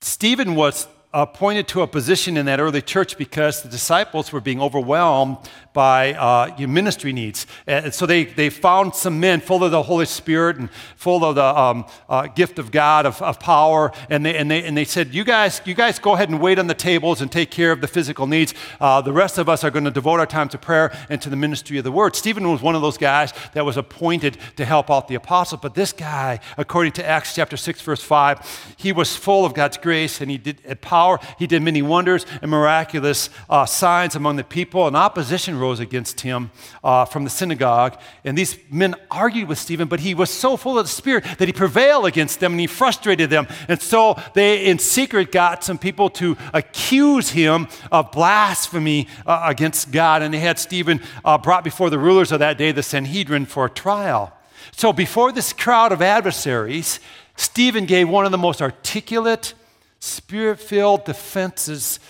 Stephen 0.00 0.54
was 0.54 0.86
appointed 1.12 1.66
to 1.66 1.82
a 1.82 1.86
position 1.88 2.36
in 2.36 2.46
that 2.46 2.60
early 2.60 2.80
church 2.80 3.18
because 3.18 3.62
the 3.62 3.68
disciples 3.68 4.30
were 4.32 4.40
being 4.40 4.60
overwhelmed 4.60 5.36
by 5.72 6.14
uh, 6.14 6.54
ministry 6.66 7.12
needs. 7.12 7.46
And 7.66 7.94
so 7.94 8.06
they, 8.06 8.24
they 8.24 8.50
found 8.50 8.94
some 8.94 9.20
men 9.20 9.40
full 9.40 9.62
of 9.62 9.70
the 9.70 9.82
Holy 9.82 10.06
Spirit 10.06 10.56
and 10.56 10.70
full 10.96 11.24
of 11.24 11.36
the 11.36 11.44
um, 11.44 11.86
uh, 12.08 12.26
gift 12.26 12.58
of 12.58 12.70
God, 12.70 13.06
of, 13.06 13.20
of 13.22 13.38
power. 13.38 13.92
And 14.08 14.24
they, 14.24 14.36
and, 14.36 14.50
they, 14.50 14.64
and 14.64 14.76
they 14.76 14.84
said, 14.84 15.14
you 15.14 15.22
guys, 15.22 15.60
you 15.64 15.74
guys 15.74 15.98
go 15.98 16.14
ahead 16.14 16.28
and 16.28 16.40
wait 16.40 16.58
on 16.58 16.66
the 16.66 16.74
tables 16.74 17.20
and 17.20 17.30
take 17.30 17.50
care 17.50 17.70
of 17.70 17.80
the 17.80 17.88
physical 17.88 18.26
needs. 18.26 18.54
Uh, 18.80 19.00
the 19.00 19.12
rest 19.12 19.38
of 19.38 19.48
us 19.48 19.62
are 19.62 19.70
going 19.70 19.84
to 19.84 19.90
devote 19.90 20.18
our 20.18 20.26
time 20.26 20.48
to 20.48 20.58
prayer 20.58 20.92
and 21.08 21.22
to 21.22 21.30
the 21.30 21.36
ministry 21.36 21.78
of 21.78 21.84
the 21.84 21.92
word. 21.92 22.16
Stephen 22.16 22.48
was 22.50 22.62
one 22.62 22.74
of 22.74 22.82
those 22.82 22.98
guys 22.98 23.32
that 23.52 23.64
was 23.64 23.76
appointed 23.76 24.38
to 24.56 24.64
help 24.64 24.90
out 24.90 25.06
the 25.06 25.14
apostles. 25.14 25.60
But 25.60 25.74
this 25.74 25.92
guy, 25.92 26.40
according 26.56 26.92
to 26.92 27.06
Acts 27.06 27.34
chapter 27.34 27.56
6, 27.56 27.80
verse 27.82 28.02
5, 28.02 28.74
he 28.76 28.92
was 28.92 29.16
full 29.16 29.44
of 29.44 29.54
God's 29.54 29.76
grace 29.76 30.20
and 30.20 30.30
he 30.30 30.38
did 30.38 30.60
power. 31.00 31.18
He 31.38 31.46
did 31.46 31.62
many 31.62 31.80
wonders 31.80 32.26
and 32.42 32.50
miraculous 32.50 33.30
uh, 33.48 33.64
signs 33.64 34.14
among 34.14 34.36
the 34.36 34.44
people. 34.44 34.86
And 34.86 34.94
opposition 34.96 35.58
rose 35.58 35.80
against 35.80 36.20
him 36.20 36.50
uh, 36.84 37.06
from 37.06 37.24
the 37.24 37.30
synagogue. 37.30 37.98
And 38.22 38.36
these 38.36 38.58
men 38.70 38.94
argued 39.10 39.48
with 39.48 39.58
Stephen, 39.58 39.88
but 39.88 40.00
he 40.00 40.14
was 40.14 40.30
so 40.30 40.56
full 40.58 40.78
of 40.78 40.84
the 40.84 40.92
Spirit 40.92 41.24
that 41.38 41.48
he 41.48 41.52
prevailed 41.52 42.04
against 42.04 42.40
them 42.40 42.52
and 42.52 42.60
he 42.60 42.66
frustrated 42.66 43.30
them. 43.30 43.46
And 43.68 43.80
so 43.80 44.20
they, 44.34 44.66
in 44.66 44.78
secret, 44.78 45.32
got 45.32 45.64
some 45.64 45.78
people 45.78 46.10
to 46.10 46.36
accuse 46.52 47.30
him 47.30 47.68
of 47.90 48.12
blasphemy 48.12 49.08
uh, 49.24 49.44
against 49.44 49.90
God. 49.90 50.20
And 50.22 50.34
they 50.34 50.38
had 50.38 50.58
Stephen 50.58 51.00
uh, 51.24 51.38
brought 51.38 51.64
before 51.64 51.88
the 51.88 51.98
rulers 51.98 52.30
of 52.30 52.40
that 52.40 52.58
day, 52.58 52.72
the 52.72 52.82
Sanhedrin, 52.82 53.46
for 53.46 53.64
a 53.64 53.70
trial. 53.70 54.32
So 54.72 54.92
before 54.92 55.32
this 55.32 55.52
crowd 55.54 55.92
of 55.92 56.02
adversaries, 56.02 57.00
Stephen 57.36 57.86
gave 57.86 58.06
one 58.06 58.26
of 58.26 58.32
the 58.32 58.38
most 58.38 58.60
articulate, 58.60 59.54
spirit 60.00 60.58
filled 60.58 61.04
defenses 61.04 62.00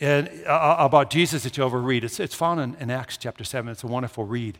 uh, 0.00 0.76
about 0.78 1.10
Jesus 1.10 1.42
that 1.42 1.56
you 1.56 1.64
ever 1.64 1.80
read. 1.80 2.04
It's, 2.04 2.18
it's 2.18 2.34
found 2.34 2.60
in, 2.60 2.74
in 2.76 2.90
Acts 2.90 3.16
chapter 3.16 3.44
7. 3.44 3.70
It's 3.70 3.84
a 3.84 3.86
wonderful 3.86 4.24
read. 4.24 4.58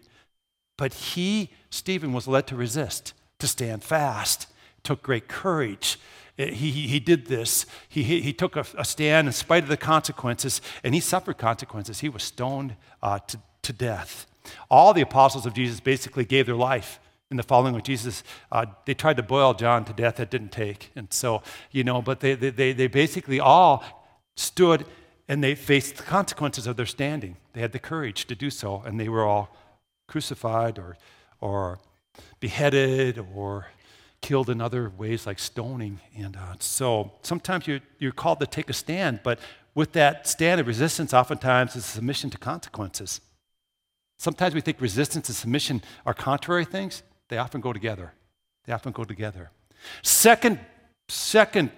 But 0.77 0.93
he, 0.93 1.51
Stephen, 1.71 2.13
was 2.13 2.29
led 2.29 2.47
to 2.49 2.57
resist, 2.57 3.15
to 3.39 3.47
stand 3.47 3.83
fast, 3.83 4.47
took 4.83 5.03
great 5.03 5.29
courage. 5.29 5.99
Uh, 6.39 6.47
he, 6.47 6.71
he, 6.71 6.89
he 6.89 7.01
did 7.01 7.27
this. 7.27 7.67
He, 7.89 8.03
he, 8.03 8.21
he 8.21 8.33
took 8.33 8.57
a, 8.57 8.67
a, 8.77 8.85
stand 8.85 9.29
in 9.29 9.33
spite 9.33 9.63
of 9.63 9.69
the 9.69 9.77
consequences, 9.77 10.61
and 10.83 10.95
he 10.95 11.01
suffered 11.01 11.39
consequences. 11.39 12.01
He 12.01 12.09
was 12.09 12.23
stoned 12.23 12.77
uh, 13.03 13.19
to, 13.19 13.39
to 13.63 13.73
death. 13.73 14.27
All 14.71 14.93
the 14.93 15.03
apostles 15.03 15.47
of 15.47 15.55
Jesus 15.55 15.81
basically 15.81 16.25
gave 16.25 16.47
their 16.47 16.55
life 16.55 16.99
in 17.31 17.37
the 17.37 17.43
following 17.43 17.77
of 17.77 17.83
Jesus. 17.83 18.25
Uh, 18.51 18.67
they 18.85 18.95
tried 18.95 19.17
to 19.17 19.23
boil 19.23 19.55
John 19.55 19.85
to 19.85 19.93
death, 19.93 20.17
that 20.17 20.31
didn't 20.31 20.53
take. 20.53 20.91
And 20.97 21.13
so, 21.13 21.43
you 21.71 21.85
know, 21.85 22.03
but 22.03 22.21
they, 22.21 22.35
they, 22.35 22.73
they 22.73 22.87
basically 22.89 23.39
all 23.39 23.85
stood 24.37 24.85
and 25.29 25.45
they 25.45 25.55
faced 25.55 25.97
the 25.97 26.03
consequences 26.03 26.67
of 26.67 26.77
their 26.77 26.87
standing. 26.87 27.37
They 27.53 27.61
had 27.61 27.71
the 27.71 27.79
courage 27.79 28.25
to 28.27 28.35
do 28.35 28.51
so, 28.51 28.83
and 28.85 28.99
they 28.99 29.09
were 29.09 29.25
all 29.25 29.57
crucified 30.09 30.77
or, 30.77 30.97
or 31.41 31.79
beheaded 32.41 33.25
or 33.35 33.69
killed 34.21 34.51
in 34.51 34.61
other 34.61 34.91
ways 34.99 35.27
like 35.27 35.39
stoning. 35.39 36.01
And 36.17 36.37
uh, 36.37 36.55
so 36.59 37.13
sometimes 37.23 37.69
you're, 37.69 37.81
you're 38.01 38.11
called 38.11 38.41
to 38.41 38.47
take 38.47 38.69
a 38.69 38.73
stand, 38.73 39.21
but 39.23 39.39
with 39.73 39.93
that 39.93 40.27
stand 40.27 40.61
of 40.61 40.67
resistance, 40.67 41.15
oftentimes 41.15 41.77
is 41.77 41.85
submission 41.85 42.29
to 42.31 42.39
consequences. 42.39 43.21
Sometimes 44.19 44.55
we 44.55 44.61
think 44.61 44.81
resistance 44.81 45.29
and 45.29 45.37
submission 45.37 45.81
are 46.05 46.13
contrary 46.13 46.65
things. 46.65 47.05
They 47.31 47.39
often 47.39 47.61
go 47.61 47.73
together. 47.73 48.13
They 48.67 48.73
often 48.73 48.93
go 48.93 49.05
together. 49.05 49.51
Second, 50.03 50.59
second 51.09 51.71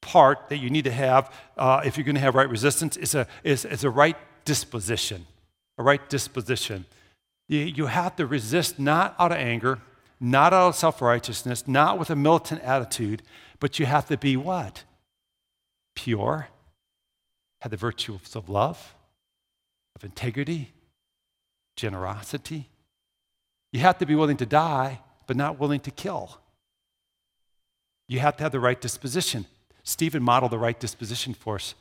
part 0.00 0.48
that 0.48 0.58
you 0.58 0.70
need 0.70 0.84
to 0.84 0.92
have 0.92 1.32
uh, 1.58 1.82
if 1.84 1.96
you're 1.98 2.04
going 2.04 2.14
to 2.14 2.20
have 2.20 2.34
right 2.34 2.48
resistance 2.48 2.96
is 2.96 3.14
a, 3.14 3.26
is, 3.42 3.64
is 3.64 3.84
a 3.84 3.90
right 3.90 4.16
disposition. 4.44 5.26
A 5.76 5.82
right 5.82 6.08
disposition. 6.08 6.86
You, 7.48 7.58
you 7.58 7.86
have 7.86 8.14
to 8.16 8.26
resist 8.26 8.78
not 8.78 9.16
out 9.18 9.32
of 9.32 9.38
anger, 9.38 9.80
not 10.20 10.52
out 10.52 10.68
of 10.68 10.76
self 10.76 11.02
righteousness, 11.02 11.66
not 11.66 11.98
with 11.98 12.08
a 12.08 12.16
militant 12.16 12.62
attitude, 12.62 13.22
but 13.58 13.80
you 13.80 13.86
have 13.86 14.06
to 14.08 14.16
be 14.16 14.36
what? 14.36 14.84
Pure, 15.96 16.48
have 17.62 17.70
the 17.70 17.76
virtues 17.76 18.36
of 18.36 18.48
love, 18.48 18.94
of 19.96 20.04
integrity, 20.04 20.72
generosity. 21.76 22.68
You 23.74 23.80
have 23.80 23.98
to 23.98 24.06
be 24.06 24.14
willing 24.14 24.36
to 24.36 24.46
die, 24.46 25.00
but 25.26 25.36
not 25.36 25.58
willing 25.58 25.80
to 25.80 25.90
kill. 25.90 26.38
You 28.06 28.20
have 28.20 28.36
to 28.36 28.44
have 28.44 28.52
the 28.52 28.60
right 28.60 28.80
disposition. 28.80 29.46
Stephen 29.82 30.22
modeled 30.22 30.52
the 30.52 30.60
right 30.60 30.78
disposition 30.78 31.34
for 31.34 31.56
us. 31.56 31.74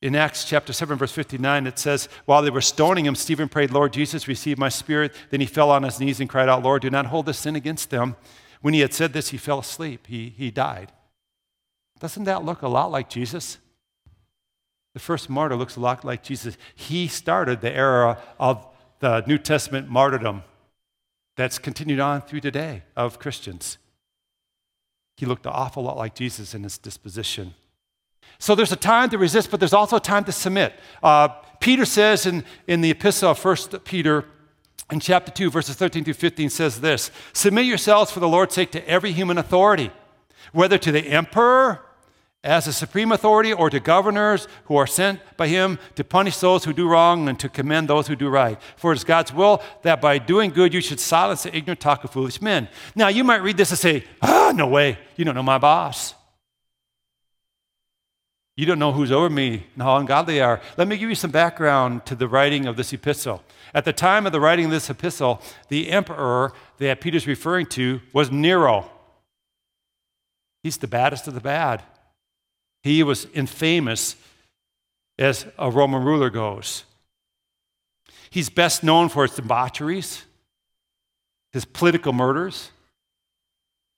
In 0.00 0.14
Acts 0.14 0.44
chapter 0.44 0.72
7, 0.72 0.96
verse 0.96 1.10
59, 1.10 1.66
it 1.66 1.80
says, 1.80 2.08
While 2.26 2.42
they 2.42 2.50
were 2.50 2.60
stoning 2.60 3.06
him, 3.06 3.16
Stephen 3.16 3.48
prayed, 3.48 3.72
Lord 3.72 3.92
Jesus, 3.92 4.28
receive 4.28 4.56
my 4.56 4.68
spirit. 4.68 5.12
Then 5.30 5.40
he 5.40 5.46
fell 5.46 5.68
on 5.68 5.82
his 5.82 5.98
knees 5.98 6.20
and 6.20 6.30
cried 6.30 6.48
out, 6.48 6.62
Lord, 6.62 6.82
do 6.82 6.90
not 6.90 7.06
hold 7.06 7.26
this 7.26 7.40
sin 7.40 7.56
against 7.56 7.90
them. 7.90 8.14
When 8.60 8.72
he 8.72 8.80
had 8.80 8.94
said 8.94 9.12
this, 9.12 9.30
he 9.30 9.38
fell 9.38 9.58
asleep. 9.58 10.06
He, 10.06 10.28
he 10.28 10.52
died. 10.52 10.92
Doesn't 11.98 12.22
that 12.22 12.44
look 12.44 12.62
a 12.62 12.68
lot 12.68 12.92
like 12.92 13.10
Jesus? 13.10 13.58
The 14.94 15.00
first 15.00 15.28
martyr 15.28 15.56
looks 15.56 15.74
a 15.74 15.80
lot 15.80 16.04
like 16.04 16.22
Jesus. 16.22 16.56
He 16.76 17.08
started 17.08 17.60
the 17.60 17.74
era 17.74 18.22
of 18.38 18.64
the 19.00 19.24
New 19.26 19.38
Testament 19.38 19.88
martyrdom 19.88 20.44
that's 21.36 21.58
continued 21.58 22.00
on 22.00 22.22
through 22.22 22.40
today 22.40 22.82
of 22.96 23.18
Christians. 23.18 23.78
He 25.16 25.26
looked 25.26 25.46
an 25.46 25.52
awful 25.54 25.82
lot 25.82 25.96
like 25.96 26.14
Jesus 26.14 26.54
in 26.54 26.62
his 26.62 26.78
disposition. 26.78 27.54
So 28.38 28.54
there's 28.54 28.72
a 28.72 28.76
time 28.76 29.10
to 29.10 29.18
resist, 29.18 29.50
but 29.50 29.60
there's 29.60 29.72
also 29.72 29.96
a 29.96 30.00
time 30.00 30.24
to 30.24 30.32
submit. 30.32 30.74
Uh, 31.02 31.28
Peter 31.60 31.84
says 31.84 32.26
in, 32.26 32.44
in 32.66 32.80
the 32.80 32.90
epistle 32.90 33.30
of 33.30 33.44
1 33.44 33.56
Peter, 33.84 34.24
in 34.90 35.00
chapter 35.00 35.30
2, 35.30 35.50
verses 35.50 35.76
13 35.76 36.04
through 36.04 36.14
15, 36.14 36.50
says 36.50 36.80
this 36.80 37.10
Submit 37.32 37.66
yourselves 37.66 38.10
for 38.10 38.20
the 38.20 38.28
Lord's 38.28 38.54
sake 38.54 38.70
to 38.72 38.88
every 38.88 39.12
human 39.12 39.38
authority, 39.38 39.90
whether 40.52 40.76
to 40.78 40.92
the 40.92 41.06
emperor 41.06 41.82
as 42.44 42.66
a 42.66 42.72
supreme 42.72 43.12
authority 43.12 43.52
or 43.52 43.70
to 43.70 43.78
governors 43.78 44.48
who 44.64 44.76
are 44.76 44.86
sent 44.86 45.20
by 45.36 45.46
him 45.46 45.78
to 45.94 46.02
punish 46.02 46.38
those 46.38 46.64
who 46.64 46.72
do 46.72 46.88
wrong 46.88 47.28
and 47.28 47.38
to 47.38 47.48
commend 47.48 47.88
those 47.88 48.08
who 48.08 48.16
do 48.16 48.28
right. 48.28 48.60
For 48.76 48.92
it 48.92 48.96
is 48.96 49.04
God's 49.04 49.32
will 49.32 49.62
that 49.82 50.00
by 50.00 50.18
doing 50.18 50.50
good 50.50 50.74
you 50.74 50.80
should 50.80 50.98
silence 50.98 51.44
the 51.44 51.56
ignorant 51.56 51.80
talk 51.80 52.02
of 52.02 52.10
foolish 52.10 52.42
men. 52.42 52.68
Now, 52.96 53.08
you 53.08 53.22
might 53.22 53.42
read 53.42 53.56
this 53.56 53.70
and 53.70 53.78
say, 53.78 54.04
ah, 54.20 54.52
no 54.54 54.66
way, 54.66 54.98
you 55.16 55.24
don't 55.24 55.36
know 55.36 55.42
my 55.42 55.58
boss. 55.58 56.14
You 58.56 58.66
don't 58.66 58.78
know 58.78 58.92
who's 58.92 59.12
over 59.12 59.30
me 59.30 59.66
and 59.74 59.82
how 59.82 59.96
ungodly 59.96 60.34
they 60.34 60.40
are. 60.40 60.60
Let 60.76 60.88
me 60.88 60.98
give 60.98 61.08
you 61.08 61.14
some 61.14 61.30
background 61.30 62.04
to 62.06 62.14
the 62.14 62.28
writing 62.28 62.66
of 62.66 62.76
this 62.76 62.92
epistle. 62.92 63.42
At 63.72 63.84
the 63.84 63.92
time 63.94 64.26
of 64.26 64.32
the 64.32 64.40
writing 64.40 64.66
of 64.66 64.70
this 64.70 64.90
epistle, 64.90 65.40
the 65.68 65.90
emperor 65.90 66.52
that 66.78 67.00
Peter's 67.00 67.26
referring 67.26 67.66
to 67.66 68.00
was 68.12 68.30
Nero. 68.30 68.90
He's 70.62 70.76
the 70.76 70.86
baddest 70.86 71.26
of 71.26 71.34
the 71.34 71.40
bad. 71.40 71.82
He 72.82 73.02
was 73.02 73.26
infamous 73.32 74.16
as 75.18 75.46
a 75.58 75.70
Roman 75.70 76.04
ruler 76.04 76.30
goes. 76.30 76.84
He's 78.30 78.48
best 78.48 78.82
known 78.82 79.08
for 79.08 79.26
his 79.26 79.36
debaucheries, 79.36 80.24
his 81.52 81.64
political 81.64 82.12
murders, 82.12 82.70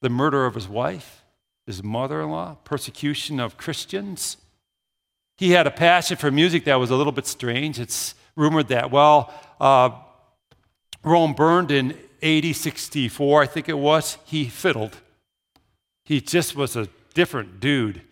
the 0.02 0.10
murder 0.10 0.44
of 0.44 0.54
his 0.54 0.68
wife, 0.68 1.22
his 1.66 1.82
mother 1.82 2.20
in 2.20 2.30
law, 2.30 2.56
persecution 2.64 3.40
of 3.40 3.56
Christians. 3.56 4.36
He 5.36 5.52
had 5.52 5.66
a 5.66 5.70
passion 5.70 6.16
for 6.16 6.30
music 6.30 6.64
that 6.64 6.76
was 6.76 6.90
a 6.90 6.96
little 6.96 7.12
bit 7.12 7.26
strange. 7.26 7.80
It's 7.80 8.14
rumored 8.36 8.68
that, 8.68 8.90
well, 8.90 9.32
uh, 9.60 9.90
Rome 11.02 11.32
burned 11.32 11.70
in 11.70 11.96
AD 12.22 12.56
64, 12.56 13.42
I 13.42 13.46
think 13.46 13.68
it 13.68 13.78
was. 13.78 14.18
He 14.24 14.46
fiddled. 14.46 14.96
He 16.04 16.20
just 16.20 16.56
was 16.56 16.76
a 16.76 16.88
different 17.14 17.60
dude. 17.60 18.02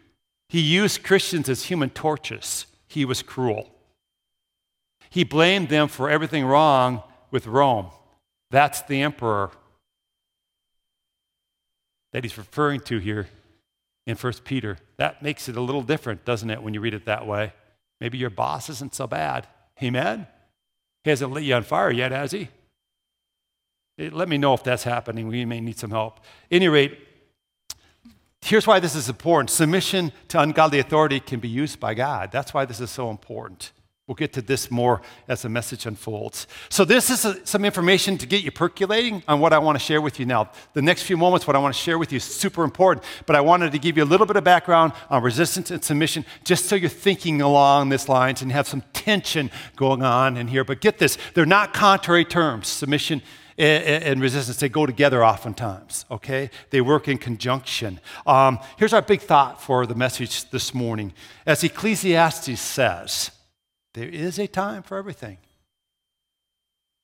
He 0.52 0.60
used 0.60 1.02
Christians 1.02 1.48
as 1.48 1.64
human 1.64 1.88
torches. 1.88 2.66
He 2.86 3.06
was 3.06 3.22
cruel. 3.22 3.70
He 5.08 5.24
blamed 5.24 5.70
them 5.70 5.88
for 5.88 6.10
everything 6.10 6.44
wrong 6.44 7.02
with 7.30 7.46
Rome. 7.46 7.86
That's 8.50 8.82
the 8.82 9.00
emperor 9.00 9.50
that 12.12 12.22
he's 12.22 12.36
referring 12.36 12.80
to 12.80 12.98
here 12.98 13.28
in 14.06 14.14
1 14.14 14.32
Peter. 14.44 14.76
That 14.98 15.22
makes 15.22 15.48
it 15.48 15.56
a 15.56 15.60
little 15.62 15.80
different, 15.80 16.26
doesn't 16.26 16.50
it, 16.50 16.62
when 16.62 16.74
you 16.74 16.82
read 16.82 16.92
it 16.92 17.06
that 17.06 17.26
way? 17.26 17.54
Maybe 17.98 18.18
your 18.18 18.28
boss 18.28 18.68
isn't 18.68 18.94
so 18.94 19.06
bad. 19.06 19.46
Amen? 19.82 20.26
He 21.02 21.08
hasn't 21.08 21.32
lit 21.32 21.44
you 21.44 21.54
on 21.54 21.62
fire 21.62 21.90
yet, 21.90 22.12
has 22.12 22.32
he? 22.32 22.50
Let 23.96 24.28
me 24.28 24.36
know 24.36 24.52
if 24.52 24.62
that's 24.62 24.84
happening. 24.84 25.28
We 25.28 25.46
may 25.46 25.62
need 25.62 25.78
some 25.78 25.92
help. 25.92 26.18
At 26.18 26.56
any 26.56 26.68
rate, 26.68 26.98
Here's 28.42 28.66
why 28.66 28.80
this 28.80 28.96
is 28.96 29.08
important 29.08 29.50
submission 29.50 30.12
to 30.28 30.40
ungodly 30.40 30.80
authority 30.80 31.20
can 31.20 31.38
be 31.38 31.48
used 31.48 31.78
by 31.78 31.94
God. 31.94 32.32
That's 32.32 32.52
why 32.52 32.64
this 32.64 32.80
is 32.80 32.90
so 32.90 33.08
important. 33.08 33.70
We'll 34.08 34.16
get 34.16 34.32
to 34.32 34.42
this 34.42 34.68
more 34.68 35.00
as 35.28 35.42
the 35.42 35.48
message 35.48 35.86
unfolds. 35.86 36.48
So, 36.68 36.84
this 36.84 37.08
is 37.08 37.24
a, 37.24 37.46
some 37.46 37.64
information 37.64 38.18
to 38.18 38.26
get 38.26 38.42
you 38.42 38.50
percolating 38.50 39.22
on 39.28 39.38
what 39.38 39.52
I 39.52 39.58
want 39.58 39.78
to 39.78 39.84
share 39.84 40.00
with 40.00 40.18
you 40.18 40.26
now. 40.26 40.50
The 40.72 40.82
next 40.82 41.04
few 41.04 41.16
moments, 41.16 41.46
what 41.46 41.54
I 41.54 41.60
want 41.60 41.72
to 41.72 41.80
share 41.80 41.98
with 41.98 42.10
you 42.10 42.16
is 42.16 42.24
super 42.24 42.64
important, 42.64 43.06
but 43.26 43.36
I 43.36 43.40
wanted 43.40 43.70
to 43.70 43.78
give 43.78 43.96
you 43.96 44.02
a 44.02 44.04
little 44.04 44.26
bit 44.26 44.34
of 44.34 44.42
background 44.42 44.92
on 45.08 45.22
resistance 45.22 45.70
and 45.70 45.82
submission 45.84 46.26
just 46.42 46.66
so 46.66 46.74
you're 46.74 46.90
thinking 46.90 47.40
along 47.40 47.90
these 47.90 48.08
lines 48.08 48.42
and 48.42 48.50
have 48.50 48.66
some 48.66 48.82
tension 48.92 49.52
going 49.76 50.02
on 50.02 50.36
in 50.36 50.48
here. 50.48 50.64
But 50.64 50.80
get 50.80 50.98
this, 50.98 51.16
they're 51.34 51.46
not 51.46 51.72
contrary 51.72 52.24
terms 52.24 52.66
submission 52.66 53.22
and 53.58 54.20
resistance, 54.20 54.58
they 54.58 54.68
go 54.68 54.86
together 54.86 55.24
oftentimes, 55.24 56.04
okay? 56.10 56.50
They 56.70 56.80
work 56.80 57.08
in 57.08 57.18
conjunction. 57.18 58.00
Um, 58.26 58.58
here's 58.78 58.92
our 58.92 59.02
big 59.02 59.20
thought 59.20 59.60
for 59.60 59.86
the 59.86 59.94
message 59.94 60.50
this 60.50 60.72
morning. 60.72 61.12
As 61.46 61.62
Ecclesiastes 61.62 62.60
says, 62.60 63.30
there 63.94 64.08
is 64.08 64.38
a 64.38 64.46
time 64.46 64.82
for 64.82 64.96
everything 64.96 65.38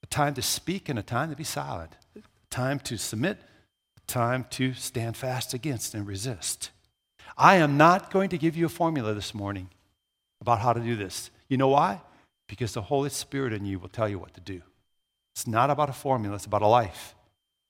a 0.02 0.06
time 0.06 0.32
to 0.34 0.42
speak 0.42 0.88
and 0.88 0.98
a 0.98 1.02
time 1.02 1.28
to 1.28 1.36
be 1.36 1.44
silent, 1.44 1.96
a 2.16 2.20
time 2.50 2.78
to 2.80 2.96
submit, 2.96 3.38
a 3.96 4.00
time 4.06 4.46
to 4.50 4.72
stand 4.72 5.16
fast 5.16 5.52
against 5.52 5.94
and 5.94 6.06
resist. 6.06 6.70
I 7.36 7.56
am 7.56 7.76
not 7.76 8.10
going 8.10 8.30
to 8.30 8.38
give 8.38 8.56
you 8.56 8.66
a 8.66 8.70
formula 8.70 9.12
this 9.12 9.34
morning 9.34 9.68
about 10.40 10.60
how 10.60 10.72
to 10.72 10.80
do 10.80 10.96
this. 10.96 11.30
You 11.48 11.56
know 11.56 11.68
why? 11.68 12.00
Because 12.46 12.72
the 12.72 12.82
Holy 12.82 13.10
Spirit 13.10 13.52
in 13.52 13.64
you 13.64 13.78
will 13.78 13.88
tell 13.88 14.08
you 14.08 14.18
what 14.18 14.34
to 14.34 14.40
do. 14.40 14.62
It's 15.38 15.46
not 15.46 15.70
about 15.70 15.88
a 15.88 15.92
formula, 15.92 16.34
it's 16.34 16.46
about 16.46 16.62
a 16.62 16.66
life. 16.66 17.14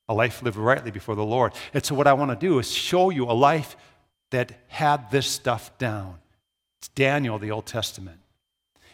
A 0.09 0.15
life 0.15 0.43
lived 0.43 0.57
rightly 0.57 0.91
before 0.91 1.15
the 1.15 1.23
Lord. 1.23 1.53
And 1.75 1.85
so, 1.85 1.95
what 1.95 2.07
I 2.07 2.15
want 2.15 2.31
to 2.31 2.47
do 2.47 2.59
is 2.59 2.73
show 2.73 3.11
you 3.11 3.25
a 3.25 3.37
life 3.37 3.77
that 4.31 4.53
had 4.69 5.11
this 5.11 5.27
stuff 5.27 5.77
down. 5.77 6.15
It's 6.79 6.89
Daniel, 6.89 7.39
the 7.39 7.51
Old 7.51 7.67
Testament. 7.67 8.21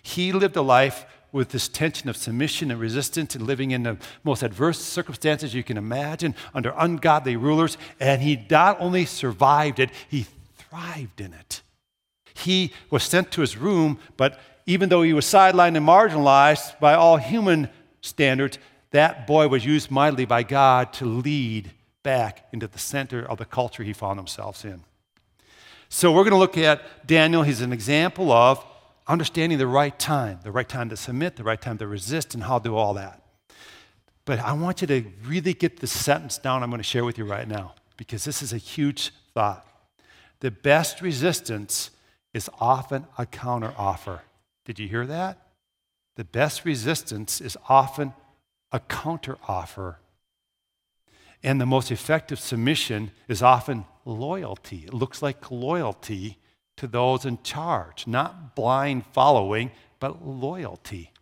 He 0.02 0.32
lived 0.32 0.56
a 0.56 0.62
life 0.62 1.06
with 1.30 1.50
this 1.50 1.68
tension 1.68 2.08
of 2.08 2.16
submission 2.16 2.72
and 2.72 2.80
resistance 2.80 3.36
and 3.36 3.46
living 3.46 3.70
in 3.70 3.84
the 3.84 3.96
most 4.24 4.42
adverse 4.42 4.80
circumstances 4.80 5.54
you 5.54 5.62
can 5.62 5.76
imagine 5.76 6.34
under 6.52 6.74
ungodly 6.76 7.36
rulers. 7.36 7.78
And 8.00 8.22
he 8.22 8.44
not 8.50 8.80
only 8.80 9.04
survived 9.04 9.78
it, 9.78 9.90
he 10.08 10.26
thrived 10.56 11.20
in 11.20 11.32
it. 11.32 11.62
He 12.34 12.72
was 12.90 13.04
sent 13.04 13.30
to 13.30 13.40
his 13.40 13.56
room, 13.56 14.00
but 14.16 14.40
even 14.66 14.88
though 14.88 15.02
he 15.02 15.12
was 15.12 15.26
sidelined 15.26 15.76
and 15.76 15.86
marginalized 15.86 16.80
by 16.80 16.94
all 16.94 17.18
human 17.18 17.68
standards, 18.04 18.58
that 18.90 19.26
boy 19.26 19.48
was 19.48 19.64
used 19.64 19.90
mightily 19.90 20.24
by 20.24 20.42
God 20.42 20.92
to 20.94 21.04
lead 21.04 21.72
back 22.02 22.46
into 22.52 22.66
the 22.66 22.78
center 22.78 23.24
of 23.24 23.38
the 23.38 23.44
culture 23.44 23.82
he 23.82 23.92
found 23.92 24.18
himself 24.18 24.64
in. 24.64 24.82
So 25.88 26.12
we're 26.12 26.24
going 26.24 26.32
to 26.32 26.38
look 26.38 26.58
at 26.58 27.06
Daniel. 27.06 27.42
He's 27.42 27.60
an 27.60 27.72
example 27.72 28.30
of 28.30 28.64
understanding 29.06 29.58
the 29.58 29.66
right 29.66 29.98
time, 29.98 30.40
the 30.42 30.52
right 30.52 30.68
time 30.68 30.88
to 30.90 30.96
submit, 30.96 31.36
the 31.36 31.44
right 31.44 31.60
time 31.60 31.78
to 31.78 31.86
resist, 31.86 32.34
and 32.34 32.44
how 32.44 32.58
to 32.58 32.64
do 32.64 32.76
all 32.76 32.94
that. 32.94 33.22
But 34.24 34.38
I 34.38 34.52
want 34.52 34.80
you 34.80 34.86
to 34.88 35.04
really 35.24 35.54
get 35.54 35.80
this 35.80 35.92
sentence 35.92 36.38
down 36.38 36.62
I'm 36.62 36.70
going 36.70 36.78
to 36.78 36.84
share 36.84 37.04
with 37.04 37.18
you 37.18 37.24
right 37.24 37.46
now, 37.46 37.74
because 37.96 38.24
this 38.24 38.42
is 38.42 38.52
a 38.52 38.58
huge 38.58 39.12
thought. 39.34 39.66
The 40.40 40.50
best 40.50 41.00
resistance 41.00 41.90
is 42.32 42.50
often 42.60 43.06
a 43.16 43.26
counteroffer. 43.26 44.20
Did 44.64 44.78
you 44.78 44.88
hear 44.88 45.06
that? 45.06 45.43
The 46.16 46.24
best 46.24 46.64
resistance 46.64 47.40
is 47.40 47.56
often 47.68 48.14
a 48.70 48.80
counteroffer. 48.80 49.96
And 51.42 51.60
the 51.60 51.66
most 51.66 51.90
effective 51.90 52.38
submission 52.38 53.10
is 53.28 53.42
often 53.42 53.84
loyalty. 54.04 54.84
It 54.86 54.94
looks 54.94 55.22
like 55.22 55.50
loyalty 55.50 56.38
to 56.76 56.86
those 56.86 57.24
in 57.24 57.42
charge, 57.42 58.06
not 58.06 58.54
blind 58.56 59.04
following, 59.12 59.70
but 60.00 60.26
loyalty. 60.26 61.12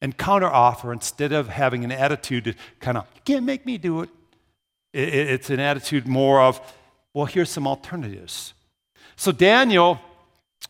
And 0.00 0.16
counteroffer, 0.16 0.92
instead 0.92 1.32
of 1.32 1.48
having 1.48 1.84
an 1.84 1.92
attitude 1.92 2.44
to 2.44 2.54
kind 2.80 2.96
of, 2.96 3.06
you 3.14 3.20
can't 3.24 3.44
make 3.44 3.66
me 3.66 3.78
do 3.78 4.00
it, 4.00 4.10
it's 4.92 5.50
an 5.50 5.60
attitude 5.60 6.08
more 6.08 6.40
of, 6.40 6.60
well, 7.14 7.26
here's 7.26 7.50
some 7.50 7.66
alternatives. 7.66 8.54
So 9.16 9.30
Daniel 9.30 10.00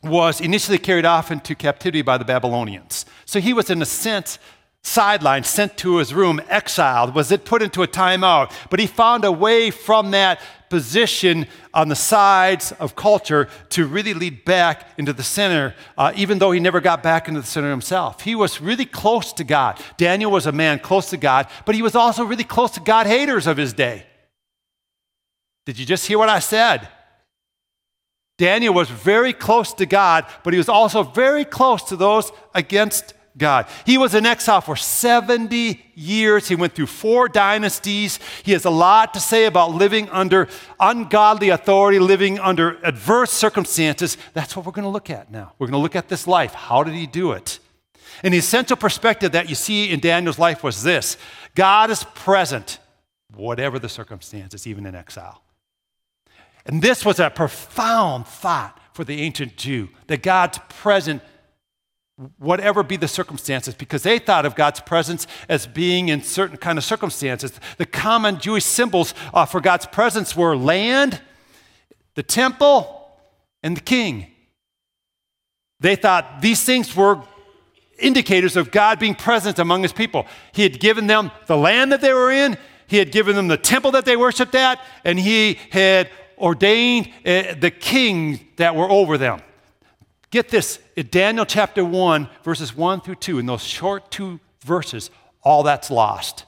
was 0.03 0.41
initially 0.41 0.79
carried 0.79 1.05
off 1.05 1.31
into 1.31 1.55
captivity 1.55 2.03
by 2.03 2.19
the 2.19 2.25
Babylonians. 2.25 3.07
So 3.31 3.39
he 3.39 3.53
was, 3.53 3.71
in 3.71 3.81
a 3.81 3.87
sense, 3.87 4.41
sidelined, 4.83 5.47
sent 5.47 5.77
to 5.77 5.99
his 5.99 6.13
room, 6.13 6.43
exiled, 6.49 7.15
was 7.15 7.31
it 7.31 7.45
put 7.45 7.63
into 7.63 7.85
a 7.85 7.87
timeout. 7.87 8.53
But 8.71 8.81
he 8.81 8.89
found 8.89 9.25
a 9.25 9.31
way 9.31 9.71
from 9.71 10.11
that 10.11 10.41
position 10.69 11.47
on 11.73 11.89
the 11.89 11.95
sides 11.95 12.73
of 12.73 12.97
culture 12.97 13.49
to 13.69 13.87
really 13.87 14.15
lead 14.15 14.45
back 14.45 14.89
into 14.99 15.13
the 15.13 15.23
center, 15.23 15.77
uh, 15.97 16.13
even 16.17 16.41
though 16.41 16.51
he 16.51 16.59
never 16.59 16.81
got 16.81 17.05
back 17.05 17.29
into 17.29 17.41
the 17.41 17.47
center 17.47 17.71
himself. 17.71 18.23
He 18.23 18.35
was 18.35 18.61
really 18.61 18.85
close 18.85 19.33
to 19.35 19.45
God. 19.45 19.81
Daniel 19.97 20.33
was 20.33 20.47
a 20.47 20.53
man 20.53 20.81
close 20.81 21.09
to 21.11 21.17
God, 21.17 21.47
but 21.67 21.77
he 21.77 21.83
was 21.83 21.95
also 21.95 22.25
really 22.25 22.43
close 22.43 22.73
to 22.73 22.81
God 22.81 23.07
haters 23.07 23.47
of 23.47 23.57
his 23.57 23.73
day. 23.73 24.07
Did 25.67 25.79
you 25.79 25.87
just 25.87 26.05
hear 26.05 26.19
what 26.19 26.29
I 26.29 26.41
said? 26.41 26.89
Daniel 28.39 28.75
was 28.75 28.91
very 28.91 29.33
close 29.33 29.73
to 29.75 29.87
God, 29.87 30.27
but 30.43 30.53
he 30.53 30.59
was 30.59 30.69
also 30.69 31.05
very 31.05 31.45
close 31.45 31.85
to 31.85 31.95
those 31.95 32.33
against 32.57 33.15
God. 33.37 33.67
He 33.87 33.97
was 33.97 34.15
in 34.15 34.27
exile 34.27 34.61
for 34.61 34.77
70 34.77 35.83
years. 35.95 36.49
He 36.49 36.57
went 36.57 36.75
through 36.75 36.87
four 36.87 37.29
dynasties. 37.29 38.19
He 38.43 38.53
has 38.53 38.65
a 38.65 38.71
lot 38.71 39.15
to 39.15 39.21
say 39.21 39.45
about 39.45 39.71
living 39.71 40.09
under 40.11 40.49
ungodly 40.79 41.51
authority, 41.51 41.99
living 41.99 42.39
under 42.39 42.79
adverse 42.83 43.31
circumstances. 43.31 44.17
That's 44.35 44.57
what 44.57 44.67
we're 44.67 44.73
going 44.73 44.85
to 44.85 44.91
look 44.91 45.11
at 45.11 45.31
now. 45.31 45.53
We're 45.59 45.69
going 45.69 45.79
to 45.79 45.83
look 45.83 45.97
at 45.97 46.09
this 46.09 46.27
life. 46.27 46.55
How 46.55 46.83
did 46.83 46.95
he 46.95 47.07
do 47.07 47.33
it? 47.33 47.61
And 48.23 48.35
the 48.35 48.39
essential 48.39 48.77
perspective 48.77 49.33
that 49.33 49.49
you 49.49 49.55
see 49.55 49.91
in 49.91 50.01
Daniel's 50.01 50.39
life 50.39 50.63
was 50.63 50.83
this 50.83 51.17
God 51.55 51.91
is 51.91 52.05
present, 52.15 52.79
whatever 53.35 53.79
the 53.79 53.89
circumstances, 53.89 54.67
even 54.67 54.87
in 54.87 54.95
exile. 54.95 55.43
And 56.67 56.83
this 56.83 57.05
was 57.05 57.19
a 57.19 57.31
profound 57.31 58.27
thought 58.27 58.79
for 58.93 59.05
the 59.05 59.23
ancient 59.23 59.57
Jew 59.57 59.89
that 60.09 60.23
God's 60.23 60.59
present 60.69 61.23
whatever 62.39 62.83
be 62.83 62.97
the 62.97 63.09
circumstances 63.09 63.75
because 63.75 64.03
they 64.03 64.19
thought 64.19 64.45
of 64.45 64.55
god's 64.55 64.81
presence 64.81 65.27
as 65.49 65.67
being 65.67 66.09
in 66.09 66.23
certain 66.23 66.57
kind 66.57 66.79
of 66.79 66.85
circumstances. 66.85 67.53
The 67.79 67.87
common 67.87 68.39
jewish 68.39 68.65
symbols 68.65 69.15
uh, 69.33 69.47
for 69.47 69.61
god's 69.61 69.87
presence 69.87 70.37
were 70.37 70.57
land 70.57 71.21
the 72.15 72.23
temple 72.23 73.09
and 73.63 73.77
the 73.77 73.81
king. 73.81 74.27
They 75.81 75.97
thought 75.97 76.43
these 76.43 76.63
things 76.63 76.95
were 76.95 77.23
indicators 77.99 78.57
of 78.57 78.71
god 78.71 78.99
being 78.99 79.15
present 79.15 79.59
among 79.59 79.83
his 79.83 79.93
people. 79.93 80.27
He 80.53 80.63
had 80.63 80.81
given 80.81 81.07
them 81.07 81.31
the 81.47 81.57
land 81.57 81.93
that 81.93 82.01
they 82.01 82.13
were 82.13 82.31
in 82.31 82.57
he 82.91 82.97
had 82.97 83.13
given 83.13 83.37
them 83.37 83.47
the 83.47 83.57
temple 83.57 83.93
that 83.93 84.05
they 84.05 84.17
worshiped 84.17 84.57
at 84.57 84.81
and 85.05 85.17
he 85.17 85.61
had 85.71 86.11
ordained 86.37 87.09
uh, 87.25 87.55
the 87.61 87.71
king 87.71 88.49
that 88.57 88.75
were 88.75 88.91
over 88.91 89.17
them. 89.17 89.41
Get 90.31 90.49
this, 90.49 90.79
in 90.97 91.09
Daniel 91.11 91.45
chapter 91.45 91.85
1, 91.85 92.29
verses 92.45 92.77
1 92.77 93.01
through 93.01 93.17
2, 93.17 93.39
in 93.41 93.47
those 93.47 93.65
short 93.65 94.11
two 94.11 94.39
verses, 94.65 95.11
all 95.43 95.63
that's 95.63 95.91
lost 95.91 96.45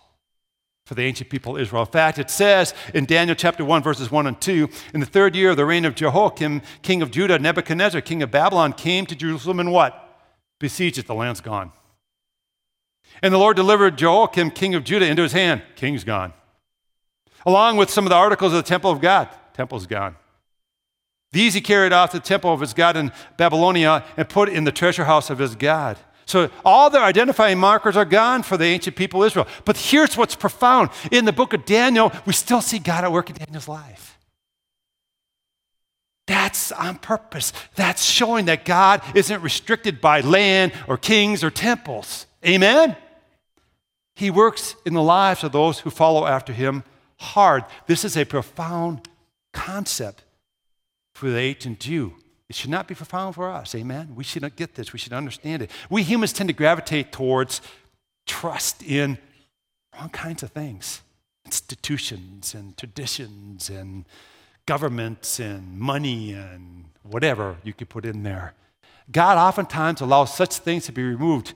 for 0.84 0.94
the 0.94 1.02
ancient 1.02 1.30
people 1.30 1.56
of 1.56 1.62
Israel. 1.62 1.82
In 1.82 1.88
fact, 1.88 2.18
it 2.18 2.30
says 2.30 2.74
in 2.92 3.06
Daniel 3.06 3.34
chapter 3.34 3.64
1, 3.64 3.82
verses 3.82 4.10
1 4.10 4.26
and 4.26 4.40
2, 4.40 4.68
in 4.94 5.00
the 5.00 5.06
third 5.06 5.34
year 5.34 5.50
of 5.50 5.56
the 5.56 5.64
reign 5.64 5.84
of 5.84 5.94
Jehoiakim, 5.94 6.62
king 6.82 7.02
of 7.02 7.10
Judah, 7.10 7.38
Nebuchadnezzar, 7.38 8.00
king 8.02 8.22
of 8.22 8.30
Babylon, 8.30 8.72
came 8.72 9.06
to 9.06 9.16
Jerusalem 9.16 9.58
and 9.58 9.72
what? 9.72 9.98
Besieged 10.58 10.98
it. 10.98 11.06
The 11.06 11.14
land's 11.14 11.40
gone. 11.40 11.72
And 13.22 13.32
the 13.32 13.38
Lord 13.38 13.56
delivered 13.56 13.96
Jehoiakim, 13.98 14.50
king 14.50 14.74
of 14.74 14.84
Judah, 14.84 15.06
into 15.06 15.22
his 15.22 15.32
hand. 15.32 15.62
King's 15.76 16.04
gone. 16.04 16.32
Along 17.46 17.76
with 17.76 17.90
some 17.90 18.04
of 18.04 18.10
the 18.10 18.16
articles 18.16 18.52
of 18.52 18.58
the 18.58 18.68
temple 18.68 18.90
of 18.90 19.00
God. 19.00 19.28
Temple's 19.54 19.86
gone. 19.86 20.16
These 21.32 21.54
he 21.54 21.60
carried 21.60 21.92
off 21.92 22.10
to 22.10 22.18
the 22.18 22.24
temple 22.24 22.52
of 22.52 22.60
his 22.60 22.74
God 22.74 22.96
in 22.96 23.10
Babylonia 23.36 24.04
and 24.16 24.28
put 24.28 24.48
in 24.48 24.64
the 24.64 24.72
treasure 24.72 25.04
house 25.04 25.30
of 25.30 25.38
his 25.38 25.54
God. 25.56 25.96
So 26.26 26.50
all 26.64 26.88
their 26.88 27.02
identifying 27.02 27.58
markers 27.58 27.96
are 27.96 28.04
gone 28.04 28.42
for 28.42 28.56
the 28.56 28.66
ancient 28.66 28.96
people 28.96 29.22
of 29.22 29.26
Israel. 29.26 29.48
But 29.64 29.76
here's 29.76 30.16
what's 30.16 30.34
profound. 30.34 30.90
In 31.10 31.24
the 31.24 31.32
book 31.32 31.52
of 31.52 31.64
Daniel, 31.64 32.12
we 32.26 32.32
still 32.32 32.60
see 32.60 32.78
God 32.78 33.04
at 33.04 33.12
work 33.12 33.30
in 33.30 33.36
Daniel's 33.36 33.68
life. 33.68 34.18
That's 36.26 36.70
on 36.70 36.98
purpose. 36.98 37.52
That's 37.74 38.04
showing 38.04 38.44
that 38.46 38.64
God 38.64 39.02
isn't 39.14 39.42
restricted 39.42 40.00
by 40.00 40.20
land 40.20 40.72
or 40.86 40.96
kings 40.96 41.42
or 41.42 41.50
temples. 41.50 42.26
Amen? 42.46 42.96
He 44.14 44.30
works 44.30 44.76
in 44.84 44.94
the 44.94 45.02
lives 45.02 45.42
of 45.42 45.52
those 45.52 45.80
who 45.80 45.90
follow 45.90 46.26
after 46.26 46.52
him 46.52 46.84
hard. 47.18 47.64
This 47.86 48.04
is 48.04 48.16
a 48.16 48.24
profound 48.24 49.08
concept 49.52 50.22
for 51.22 51.30
the 51.30 51.38
ancient 51.38 51.78
Jew. 51.78 52.14
It 52.48 52.56
should 52.56 52.70
not 52.70 52.88
be 52.88 52.96
profound 52.96 53.36
for 53.36 53.48
us. 53.48 53.76
Amen? 53.76 54.16
We 54.16 54.24
should 54.24 54.42
not 54.42 54.56
get 54.56 54.74
this. 54.74 54.92
We 54.92 54.98
should 54.98 55.12
understand 55.12 55.62
it. 55.62 55.70
We 55.88 56.02
humans 56.02 56.32
tend 56.32 56.48
to 56.48 56.52
gravitate 56.52 57.12
towards 57.12 57.60
trust 58.26 58.82
in 58.82 59.18
wrong 59.94 60.08
kinds 60.08 60.42
of 60.42 60.50
things 60.50 61.00
institutions 61.46 62.54
and 62.54 62.76
traditions 62.76 63.70
and 63.70 64.04
governments 64.66 65.38
and 65.38 65.78
money 65.78 66.32
and 66.32 66.86
whatever 67.04 67.56
you 67.62 67.72
could 67.72 67.88
put 67.88 68.04
in 68.04 68.24
there. 68.24 68.54
God 69.12 69.38
oftentimes 69.38 70.00
allows 70.00 70.34
such 70.34 70.56
things 70.56 70.86
to 70.86 70.92
be 70.92 71.04
removed 71.04 71.54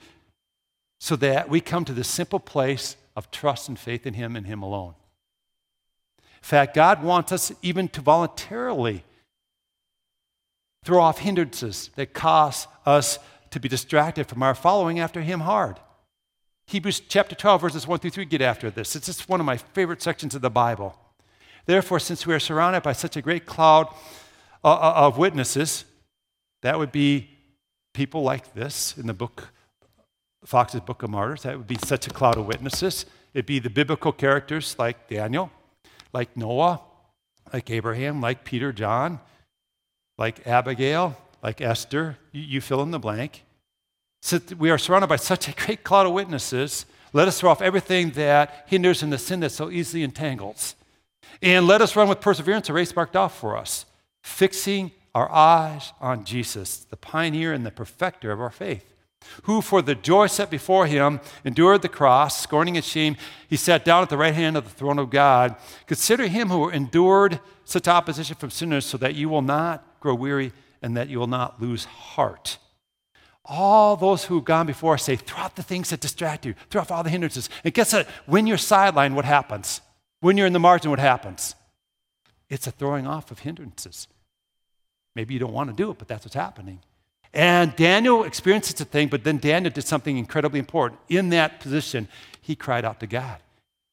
so 1.01 1.17
that 1.17 1.49
we 1.49 1.61
come 1.61 1.85
to 1.87 1.93
the 1.93 2.05
simple 2.05 2.39
place 2.39 2.97
of 3.17 3.33
trust 3.33 3.69
and 3.69 3.77
faith 3.77 4.07
in 4.07 4.15
Him 4.15 4.37
and 4.37 4.47
Him 4.47 4.63
alone 4.63 4.95
In 6.37 6.43
fact, 6.43 6.73
God 6.73 7.03
wants 7.03 7.33
us 7.33 7.51
even 7.63 7.89
to 7.89 8.01
voluntarily 8.01 9.03
throw 10.87 11.03
off 11.03 11.19
hindrances 11.19 11.91
that 11.97 12.15
cause 12.15 12.69
us 12.87 13.19
to 13.51 13.59
be 13.59 13.69
distracted 13.69 14.29
from 14.29 14.41
our 14.41 14.55
following 14.55 15.01
after 15.01 15.21
Him 15.21 15.41
hard. 15.41 15.81
Hebrews 16.69 17.01
chapter 17.09 17.35
12, 17.35 17.61
verses 17.61 17.87
1 17.89 17.99
through 17.99 18.11
3 18.11 18.25
get 18.25 18.41
after 18.41 18.71
this. 18.71 18.95
It's 18.95 19.07
just 19.07 19.29
one 19.29 19.41
of 19.41 19.47
my 19.47 19.57
favorite 19.57 20.01
sections 20.01 20.37
of 20.37 20.43
the 20.43 20.51
Bible. 20.51 20.97
Therefore, 21.65 21.99
since 21.99 22.25
we 22.25 22.35
are 22.35 22.39
surrounded 22.39 22.85
by 22.85 22.93
such 22.93 23.17
a 23.17 23.23
great 23.23 23.47
cloud 23.47 23.89
uh, 24.65 24.75
uh, 24.75 24.93
of 24.95 25.19
witnesses, 25.19 25.85
that 26.63 26.79
would 26.79 26.93
be 26.93 27.31
people 27.93 28.23
like 28.23 28.55
this 28.55 28.97
in 28.97 29.09
the 29.09 29.15
book, 29.15 29.49
Fox's 30.45 30.81
Book 30.83 31.03
of 31.03 31.11
Martyrs. 31.11 31.43
That 31.43 31.59
would 31.59 31.67
be 31.67 31.79
such 31.85 32.07
a 32.07 32.11
cloud 32.11 32.39
of 32.39 32.47
witnesses. 32.47 33.07
It'd 33.35 33.47
be 33.47 33.59
the 33.59 33.71
biblical 33.71 34.13
characters 34.13 34.77
like 34.79 35.09
Daniel, 35.09 35.51
like 36.13 36.37
Noah, 36.37 36.81
like 37.53 37.71
Abraham, 37.71 38.21
like 38.21 38.45
Peter, 38.45 38.73
John, 38.73 39.19
like 40.19 40.47
Abigail, 40.47 41.17
like 41.43 41.61
Esther. 41.61 42.19
You, 42.33 42.43
you 42.43 42.61
fill 42.61 42.83
in 42.83 42.91
the 42.91 42.99
blank. 42.99 43.45
So 44.23 44.41
we 44.59 44.71
are 44.71 44.79
surrounded 44.79 45.09
by 45.09 45.17
such 45.17 45.49
a 45.49 45.53
great 45.53 45.85
cloud 45.85 46.07
of 46.07 46.13
witnesses. 46.13 46.87
Let 47.13 47.29
us 47.29 47.41
throw 47.41 47.51
off 47.51 47.63
everything 47.63 48.11
that 48.13 48.65
hinders 48.67 49.03
and 49.03 49.13
the 49.13 49.19
sin 49.19 49.41
that 49.41 49.51
so 49.51 49.71
easily 49.71 50.03
entangles. 50.03 50.75
And 51.43 51.67
let 51.67 51.83
us 51.83 51.97
run 51.97 52.09
with 52.09 52.21
perseverance 52.21 52.69
a 52.69 52.73
race 52.73 52.95
marked 52.95 53.17
off 53.17 53.39
for 53.39 53.57
us, 53.57 53.85
fixing 54.23 54.91
our 55.15 55.31
eyes 55.31 55.93
on 56.01 56.25
Jesus, 56.25 56.79
the 56.79 56.97
pioneer 56.97 57.53
and 57.53 57.65
the 57.65 57.71
perfecter 57.71 58.33
of 58.33 58.41
our 58.41 58.51
faith 58.51 58.97
who 59.45 59.61
for 59.61 59.83
the 59.83 59.95
joy 59.95 60.27
set 60.27 60.51
before 60.51 60.87
him 60.87 61.21
endured 61.45 61.83
the 61.83 61.89
cross, 61.89 62.41
scorning 62.41 62.77
its 62.77 62.87
shame. 62.87 63.17
He 63.49 63.57
sat 63.57 63.85
down 63.85 64.03
at 64.03 64.09
the 64.09 64.17
right 64.17 64.35
hand 64.35 64.57
of 64.57 64.65
the 64.65 64.71
throne 64.71 64.99
of 64.99 65.11
God. 65.11 65.57
Consider 65.87 66.27
him 66.27 66.49
who 66.49 66.69
endured 66.71 67.41
such 67.65 67.89
opposition 67.89 68.37
from 68.37 68.51
sinners 68.51 68.87
so 68.87 68.97
that 68.99 69.15
you 69.15 69.29
will 69.29 69.43
not 69.43 69.85
grow 70.07 70.15
weary 70.15 70.53
and 70.83 70.97
that 70.97 71.09
you 71.09 71.19
will 71.19 71.27
not 71.27 71.61
lose 71.61 71.85
heart. 71.85 72.59
All 73.45 73.97
those 73.97 74.25
who 74.25 74.37
have 74.37 74.45
gone 74.45 74.67
before 74.67 74.97
say, 74.99 75.17
throw 75.17 75.43
out 75.43 75.57
the 75.57 75.65
things 75.65 75.91
that 75.91 76.01
distract 76.01 76.47
you, 76.47 76.55
throw 76.71 76.81
off 76.81 76.93
all 76.93 77.03
the 77.03 77.11
hindrances. 77.11 77.49
And 77.65 77.75
guess 77.75 77.93
what? 77.93 78.07
When 78.27 78.47
you're 78.47 78.57
sidelined, 78.57 79.15
what 79.15 79.25
happens? 79.25 79.81
When 80.21 80.37
you're 80.37 80.47
in 80.47 80.53
the 80.53 80.61
margin, 80.61 80.91
what 80.91 81.01
happens? 81.01 81.57
It's 82.49 82.69
a 82.69 82.71
throwing 82.71 83.09
off 83.09 83.33
of 83.33 83.41
hindrances. 83.41 84.07
Maybe 85.17 85.35
you 85.35 85.41
don't 85.41 85.53
want 85.53 85.71
to 85.71 85.77
do 85.77 85.91
it, 85.91 85.99
but 85.99 86.07
that's 86.07 86.25
what's 86.25 86.37
happening. 86.37 86.79
And 87.35 87.75
Daniel 87.75 88.23
experienced 88.23 88.69
such 88.69 88.81
a 88.81 88.85
thing, 88.85 89.09
but 89.09 89.25
then 89.25 89.39
Daniel 89.39 89.73
did 89.73 89.87
something 89.87 90.17
incredibly 90.17 90.61
important. 90.61 91.01
In 91.09 91.31
that 91.31 91.59
position, 91.59 92.07
he 92.41 92.55
cried 92.55 92.85
out 92.85 93.01
to 93.01 93.09
God. 93.09 93.39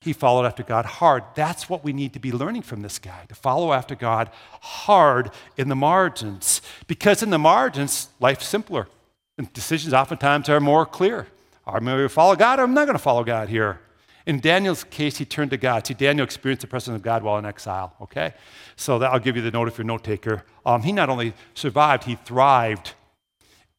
He 0.03 0.11
followed 0.11 0.45
after 0.45 0.63
God 0.63 0.85
hard. 0.85 1.23
That's 1.33 1.69
what 1.69 1.81
we 1.83 1.93
need 1.93 2.11
to 2.11 2.19
be 2.19 2.33
learning 2.33 2.63
from 2.63 2.81
this 2.81 2.99
guy 2.99 3.23
to 3.29 3.35
follow 3.35 3.71
after 3.71 3.95
God 3.95 4.29
hard 4.59 5.31
in 5.55 5.69
the 5.69 5.77
margins. 5.77 6.61
Because 6.87 7.23
in 7.23 7.29
the 7.29 7.39
margins, 7.39 8.09
life's 8.19 8.45
simpler. 8.45 8.89
And 9.37 9.51
decisions 9.53 9.93
oftentimes 9.93 10.49
are 10.49 10.59
more 10.59 10.85
clear. 10.85 11.27
I'm 11.65 11.85
going 11.85 11.97
to 11.99 12.09
follow 12.09 12.35
God 12.35 12.59
or 12.59 12.63
I'm 12.63 12.73
not 12.73 12.83
going 12.83 12.97
to 12.97 13.03
follow 13.03 13.23
God 13.23 13.47
here. 13.47 13.79
In 14.25 14.41
Daniel's 14.41 14.83
case, 14.83 15.17
he 15.17 15.25
turned 15.25 15.51
to 15.51 15.57
God. 15.57 15.87
See, 15.87 15.93
Daniel 15.93 16.25
experienced 16.25 16.61
the 16.61 16.67
presence 16.67 16.95
of 16.95 17.01
God 17.01 17.23
while 17.23 17.37
in 17.37 17.45
exile, 17.45 17.95
okay? 18.01 18.33
So 18.75 18.99
that, 18.99 19.11
I'll 19.11 19.19
give 19.19 19.37
you 19.37 19.41
the 19.41 19.51
note 19.51 19.69
if 19.69 19.77
you're 19.77 19.83
a 19.83 19.87
note 19.87 20.03
taker. 20.03 20.43
Um, 20.65 20.81
he 20.81 20.91
not 20.91 21.09
only 21.09 21.33
survived, 21.53 22.03
he 22.03 22.15
thrived. 22.15 22.93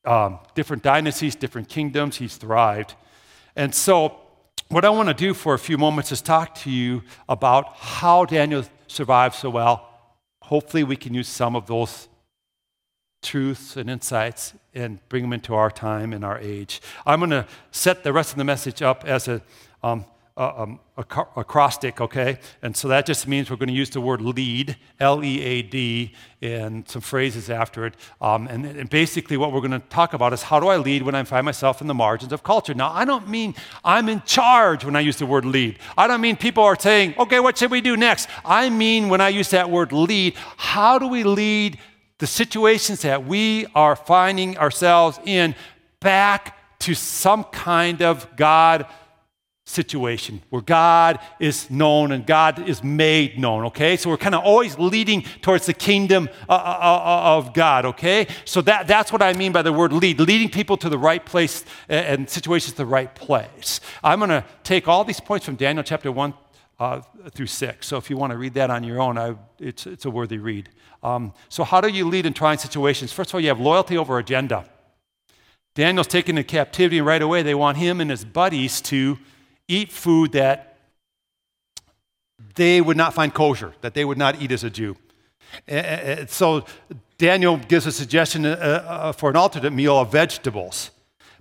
Um, 0.07 0.39
different 0.55 0.83
dynasties, 0.83 1.35
different 1.35 1.69
kingdoms, 1.69 2.17
he's 2.17 2.37
thrived. 2.37 2.95
And 3.57 3.75
so, 3.75 4.21
what 4.69 4.85
I 4.85 4.91
want 4.91 5.09
to 5.09 5.15
do 5.15 5.35
for 5.35 5.55
a 5.55 5.59
few 5.59 5.79
moments 5.79 6.11
is 6.13 6.21
talk 6.21 6.55
to 6.57 6.71
you 6.71 7.03
about 7.29 7.77
how 7.77 8.25
Daniel 8.25 8.65
survived 8.87 9.35
so 9.35 9.51
well. 9.51 9.89
Hopefully, 10.43 10.85
we 10.85 10.97
can 10.97 11.15
use 11.15 11.29
some 11.29 11.57
of 11.57 11.67
those 11.67 12.09
truths 13.23 13.77
and 13.77 13.89
insights 13.89 14.55
and 14.75 14.99
bring 15.09 15.23
them 15.23 15.33
into 15.33 15.55
our 15.55 15.71
time 15.71 16.13
and 16.13 16.25
our 16.25 16.39
age. 16.39 16.83
I'm 17.07 17.21
going 17.21 17.31
to 17.31 17.47
set 17.71 18.05
the 18.05 18.13
rest 18.13 18.33
of 18.33 18.39
the 18.39 18.45
message 18.45 18.83
up 18.83 19.05
as 19.05 19.29
a 19.29 19.43
um, 19.83 20.05
uh, 20.37 20.53
um, 20.57 20.81
acrostic, 20.97 22.01
okay? 22.01 22.39
And 22.61 22.77
so 22.77 22.89
that 22.89 23.07
just 23.07 23.29
means 23.29 23.51
we're 23.51 23.57
going 23.57 23.69
to 23.69 23.75
use 23.75 23.91
the 23.91 24.01
word 24.01 24.21
lead, 24.21 24.77
L 24.99 25.23
E 25.23 25.41
A 25.41 25.63
D, 25.63 26.13
and 26.43 26.89
some 26.89 27.03
phrases 27.03 27.49
after 27.49 27.87
it. 27.87 27.95
Um, 28.21 28.49
and, 28.49 28.67
and, 28.67 28.91
basically, 28.91 29.37
what 29.37 29.53
we're 29.53 29.61
going 29.61 29.71
to 29.71 29.87
talk 29.91 30.13
about 30.13 30.33
is 30.33 30.43
how 30.43 30.59
do 30.59 30.67
I 30.67 30.77
lead 30.77 31.03
when 31.03 31.15
I 31.15 31.23
find 31.23 31.45
myself 31.45 31.81
in 31.81 31.87
the 31.87 31.95
margins 31.95 32.33
of 32.33 32.43
culture? 32.43 32.75
Now, 32.75 32.91
I 32.93 33.05
don't 33.05 33.29
mean 33.29 33.55
I'm 33.85 34.09
in 34.09 34.23
charge 34.23 34.85
when 34.85 34.97
I 34.97 35.01
use 35.01 35.19
the 35.19 35.27
word 35.27 35.45
lead. 35.45 35.79
I 35.97 36.09
don't 36.09 36.21
mean 36.21 36.37
people 36.37 36.65
are 36.65 36.79
saying, 36.79 37.15
okay, 37.17 37.39
what 37.39 37.57
should 37.57 37.71
we 37.71 37.81
do 37.81 37.97
next? 37.97 38.29
I 38.45 38.71
mean, 38.71 39.09
when 39.09 39.21
I 39.21 39.29
use 39.29 39.51
that 39.51 39.71
word 39.71 39.93
lead, 39.93 40.35
how 40.57 40.99
do 40.99 41.07
we 41.07 41.23
lead 41.23 41.79
the 42.19 42.27
situations 42.27 43.03
that 43.03 43.25
we 43.25 43.67
are 43.75 43.95
finding 43.95 44.59
ourselves 44.59 45.21
in 45.25 45.55
back 46.01 46.59
to 46.81 46.95
some 46.95 47.45
kind 47.45 48.03
of 48.03 48.35
God 48.37 48.87
situation 49.67 50.43
where 50.51 50.61
God 50.61 51.19
is 51.41 51.71
known 51.71 52.13
and 52.13 52.27
God 52.27 52.69
is 52.69 52.85
made 52.85 53.39
known, 53.39 53.65
okay? 53.67 53.97
So 53.97 54.11
we're 54.11 54.19
kind 54.19 54.35
of 54.35 54.43
always 54.45 54.79
leading 54.79 55.23
towards 55.41 55.67
the 55.67 55.73
kingdom 55.73 56.29
uh, 56.49 56.53
uh, 56.53 56.57
uh, 56.57 57.37
of 57.39 57.55
God, 57.55 57.87
okay? 57.87 58.27
So 58.45 58.61
that, 58.63 58.87
that's 58.87 59.11
what 59.11 59.23
I 59.23 59.33
mean 59.33 59.53
by 59.53 59.63
the 59.63 59.73
word 59.73 59.93
lead, 59.93 60.21
leading 60.21 60.51
people 60.51 60.77
to 60.79 60.89
the 60.91 60.99
right 60.99 61.25
place 61.25 61.65
and 61.89 62.29
situations 62.29 62.73
to 62.73 62.79
the 62.79 62.87
right 62.87 63.15
place. 63.15 63.81
I'm 64.03 64.19
going 64.19 64.31
to 64.31 64.45
take 64.65 64.87
all 64.87 65.03
these 65.03 65.21
points 65.21 65.47
from 65.47 65.57
Daniel 65.57 65.83
chapter 65.83 66.13
1 66.13 66.35
uh, 66.79 67.01
through 67.31 67.47
6. 67.47 67.87
So 67.87 67.97
if 67.97 68.11
you 68.11 68.19
want 68.19 68.33
to 68.33 68.37
read 68.37 68.55
that 68.55 68.71
on 68.71 68.85
your 68.85 69.01
own, 69.01 69.17
I, 69.17 69.35
it's, 69.59 69.87
it's 69.87 70.05
a 70.05 70.11
worthy 70.11 70.39
read. 70.39 70.69
Um, 71.03 71.35
so, 71.51 71.65
how 71.65 71.83
do 71.83 71.89
you 71.89 72.09
lead 72.09 72.25
in 72.25 72.33
trying 72.33 72.57
situations? 72.57 73.13
First 73.13 73.31
of 73.31 73.35
all, 73.35 73.41
you 73.43 73.49
have 73.49 73.61
loyalty 73.61 73.99
over 73.99 74.19
agenda. 74.19 74.65
Daniel's 75.75 76.07
taken 76.07 76.39
into 76.39 76.49
captivity, 76.49 76.97
and 76.97 77.07
right 77.07 77.21
away 77.21 77.43
they 77.43 77.55
want 77.55 77.77
him 77.77 78.01
and 78.01 78.11
his 78.11 78.25
buddies 78.25 78.81
to 78.83 79.19
eat 79.69 79.91
food 79.91 80.33
that 80.33 80.77
they 82.55 82.81
would 82.81 82.97
not 82.97 83.15
find 83.15 83.33
kosher, 83.33 83.75
that 83.81 83.95
they 83.95 84.05
would 84.05 84.19
not 84.19 84.41
eat 84.41 84.53
as 84.53 84.65
a 84.65 84.71
Jew. 84.71 84.97
Eh, 85.69 85.77
eh, 85.77 86.01
eh, 86.21 86.25
so 86.29 86.65
Daniel 87.19 87.57
gives 87.57 87.87
a 87.87 87.93
suggestion 87.93 88.45
uh, 88.45 88.51
uh, 88.51 89.13
for 89.13 89.31
an 89.31 89.37
alternate 89.37 89.73
meal 89.73 89.99
of 89.99 90.11
vegetables. 90.13 90.91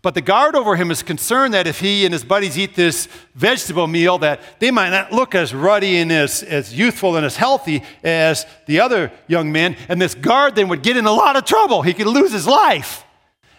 But 0.02 0.16
the 0.16 0.22
guard 0.22 0.56
over 0.56 0.76
him 0.76 0.92
is 0.92 1.02
concerned 1.02 1.54
that 1.54 1.66
if 1.66 1.80
he 1.80 2.04
and 2.04 2.12
his 2.12 2.26
buddies 2.26 2.58
eat 2.58 2.76
this 2.76 3.08
vegetable 3.36 3.88
meal, 3.88 4.18
that 4.18 4.42
they 4.60 4.70
might 4.70 4.90
not 4.90 5.14
look 5.14 5.34
as 5.34 5.54
ruddy 5.54 5.98
and 5.98 6.12
as, 6.12 6.44
as 6.44 6.78
youthful 6.78 7.16
and 7.16 7.26
as 7.26 7.38
healthy 7.38 7.84
as 8.04 8.46
the 8.66 8.82
other 8.82 9.14
young 9.28 9.54
men. 9.54 9.78
And 9.88 10.02
this 10.02 10.14
guard 10.14 10.56
then 10.56 10.68
would 10.68 10.84
get 10.84 10.98
in 10.98 11.06
a 11.06 11.12
lot 11.12 11.38
of 11.38 11.46
trouble. 11.46 11.84
He 11.84 11.94
could 11.94 12.08
lose 12.08 12.34
his 12.34 12.46
life. 12.46 13.06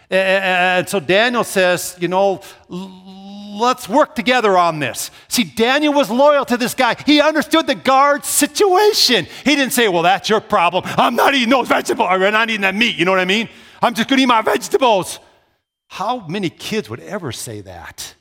And 0.07 0.87
so 0.87 0.99
Daniel 0.99 1.43
says, 1.43 1.97
you 1.99 2.07
know, 2.07 2.41
let's 3.55 3.87
work 3.87 4.15
together 4.15 4.57
on 4.57 4.79
this. 4.79 5.11
See, 5.27 5.43
Daniel 5.43 5.93
was 5.93 6.11
loyal 6.11 6.45
to 6.45 6.57
this 6.57 6.73
guy. 6.73 6.95
He 7.05 7.21
understood 7.21 7.67
the 7.67 7.75
guard's 7.75 8.27
situation. 8.27 9.25
He 9.43 9.55
didn't 9.55 9.73
say, 9.73 9.87
well, 9.87 10.03
that's 10.03 10.29
your 10.29 10.41
problem. 10.41 10.83
I'm 10.85 11.15
not 11.15 11.33
eating 11.33 11.49
those 11.49 11.67
vegetables. 11.67 12.07
I'm 12.11 12.19
not 12.31 12.49
eating 12.49 12.61
that 12.61 12.75
meat. 12.75 12.95
You 12.97 13.05
know 13.05 13.11
what 13.11 13.19
I 13.19 13.25
mean? 13.25 13.49
I'm 13.81 13.93
just 13.93 14.09
going 14.09 14.17
to 14.17 14.23
eat 14.23 14.27
my 14.27 14.41
vegetables. 14.41 15.19
How 15.87 16.27
many 16.27 16.49
kids 16.49 16.89
would 16.89 16.99
ever 16.99 17.31
say 17.31 17.61
that? 17.61 18.15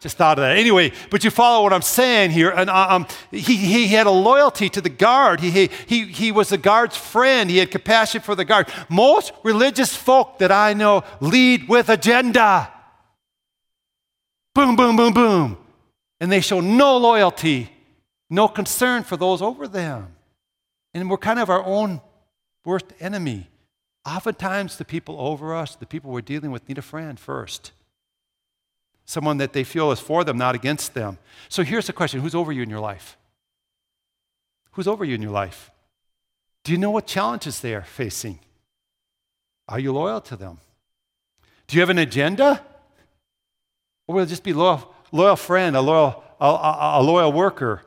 Just 0.00 0.16
thought 0.16 0.38
of 0.38 0.42
that. 0.42 0.56
Anyway, 0.56 0.92
but 1.10 1.24
you 1.24 1.30
follow 1.30 1.62
what 1.62 1.74
I'm 1.74 1.82
saying 1.82 2.30
here. 2.30 2.48
And 2.50 2.70
uh, 2.70 2.86
um, 2.88 3.06
he, 3.30 3.56
he 3.56 3.88
had 3.88 4.06
a 4.06 4.10
loyalty 4.10 4.70
to 4.70 4.80
the 4.80 4.88
guard. 4.88 5.40
He, 5.40 5.68
he, 5.86 6.06
he 6.06 6.32
was 6.32 6.48
the 6.48 6.58
guard's 6.58 6.96
friend. 6.96 7.50
He 7.50 7.58
had 7.58 7.70
compassion 7.70 8.22
for 8.22 8.34
the 8.34 8.46
guard. 8.46 8.68
Most 8.88 9.32
religious 9.44 9.94
folk 9.94 10.38
that 10.38 10.50
I 10.50 10.72
know 10.72 11.04
lead 11.20 11.68
with 11.68 11.90
agenda. 11.90 12.72
Boom, 14.54 14.76
boom, 14.76 14.96
boom, 14.96 15.12
boom. 15.12 15.58
And 16.20 16.30
they 16.30 16.40
show 16.40 16.60
no 16.60 16.98
loyalty, 16.98 17.70
no 18.28 18.48
concern 18.48 19.04
for 19.04 19.16
those 19.16 19.40
over 19.40 19.66
them. 19.66 20.14
And 20.92 21.08
we're 21.08 21.18
kind 21.18 21.38
of 21.38 21.50
our 21.50 21.64
own 21.64 22.00
worst 22.64 22.86
enemy. 23.00 23.48
Oftentimes, 24.06 24.76
the 24.76 24.84
people 24.84 25.16
over 25.20 25.54
us, 25.54 25.76
the 25.76 25.86
people 25.86 26.10
we're 26.10 26.20
dealing 26.20 26.50
with, 26.50 26.68
need 26.68 26.78
a 26.78 26.82
friend 26.82 27.18
first. 27.18 27.72
Someone 29.04 29.38
that 29.38 29.52
they 29.52 29.64
feel 29.64 29.92
is 29.92 30.00
for 30.00 30.24
them, 30.24 30.38
not 30.38 30.54
against 30.54 30.94
them. 30.94 31.18
So 31.48 31.62
here's 31.62 31.86
the 31.86 31.92
question 31.92 32.20
Who's 32.20 32.34
over 32.34 32.52
you 32.52 32.62
in 32.62 32.70
your 32.70 32.80
life? 32.80 33.16
Who's 34.72 34.88
over 34.88 35.04
you 35.04 35.14
in 35.14 35.22
your 35.22 35.32
life? 35.32 35.70
Do 36.64 36.72
you 36.72 36.78
know 36.78 36.90
what 36.90 37.06
challenges 37.06 37.60
they 37.60 37.74
are 37.74 37.82
facing? 37.82 38.38
Are 39.68 39.78
you 39.78 39.92
loyal 39.92 40.20
to 40.22 40.36
them? 40.36 40.58
Do 41.66 41.76
you 41.76 41.80
have 41.80 41.90
an 41.90 41.98
agenda? 41.98 42.64
Or 44.10 44.14
will 44.14 44.22
it 44.24 44.26
just 44.26 44.42
be 44.42 44.52
loyal, 44.52 44.92
loyal 45.12 45.36
friend, 45.36 45.76
a 45.76 45.80
loyal, 45.80 46.24
a, 46.40 46.44
a, 46.44 46.90
a 46.94 47.02
loyal 47.04 47.32
worker? 47.32 47.82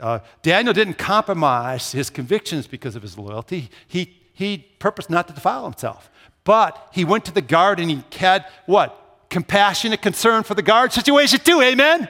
Uh, 0.00 0.18
Daniel 0.42 0.74
didn't 0.74 0.94
compromise 0.98 1.92
his 1.92 2.10
convictions 2.10 2.66
because 2.66 2.96
of 2.96 3.02
his 3.02 3.16
loyalty. 3.16 3.70
He, 3.86 4.18
he 4.32 4.58
purposed 4.80 5.08
not 5.08 5.28
to 5.28 5.34
defile 5.34 5.62
himself. 5.62 6.10
But 6.42 6.88
he 6.92 7.04
went 7.04 7.26
to 7.26 7.32
the 7.32 7.40
guard 7.40 7.78
and 7.78 7.88
he 7.88 8.02
had 8.16 8.46
what? 8.66 9.28
Compassionate 9.30 10.02
concern 10.02 10.42
for 10.42 10.54
the 10.54 10.62
guard 10.62 10.92
situation 10.92 11.38
too, 11.44 11.60
amen? 11.60 12.08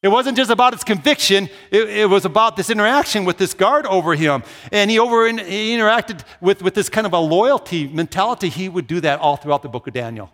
It 0.00 0.08
wasn't 0.08 0.36
just 0.36 0.52
about 0.52 0.74
his 0.74 0.84
conviction, 0.84 1.48
it, 1.72 1.88
it, 1.88 2.08
was 2.08 2.24
about 2.24 2.56
this 2.56 2.70
interaction 2.70 3.24
with 3.24 3.36
this 3.36 3.52
guard 3.52 3.84
over 3.86 4.14
him. 4.14 4.44
And 4.70 4.92
he, 4.92 5.00
over, 5.00 5.26
he 5.26 5.76
interacted 5.76 6.20
with, 6.40 6.62
with 6.62 6.74
this 6.74 6.88
kind 6.88 7.04
of 7.04 7.14
a 7.14 7.18
loyalty 7.18 7.88
mentality. 7.88 8.48
He 8.48 8.68
would 8.68 8.86
do 8.86 9.00
that 9.00 9.18
all 9.18 9.36
throughout 9.36 9.62
the 9.62 9.68
book 9.68 9.88
of 9.88 9.92
Daniel. 9.92 10.30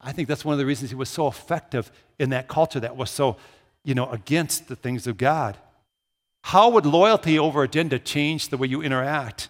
I 0.00 0.12
think 0.12 0.28
that's 0.28 0.44
one 0.44 0.52
of 0.52 0.58
the 0.58 0.66
reasons 0.66 0.90
he 0.90 0.96
was 0.96 1.08
so 1.08 1.26
effective 1.26 1.90
in 2.18 2.30
that 2.30 2.48
culture 2.48 2.80
that 2.80 2.96
was 2.96 3.10
so, 3.10 3.36
you 3.84 3.94
know, 3.94 4.08
against 4.10 4.68
the 4.68 4.76
things 4.76 5.06
of 5.06 5.18
God. 5.18 5.56
How 6.44 6.68
would 6.70 6.86
loyalty 6.86 7.38
over 7.38 7.62
agenda 7.62 7.98
change 7.98 8.48
the 8.48 8.56
way 8.56 8.68
you 8.68 8.80
interact 8.80 9.48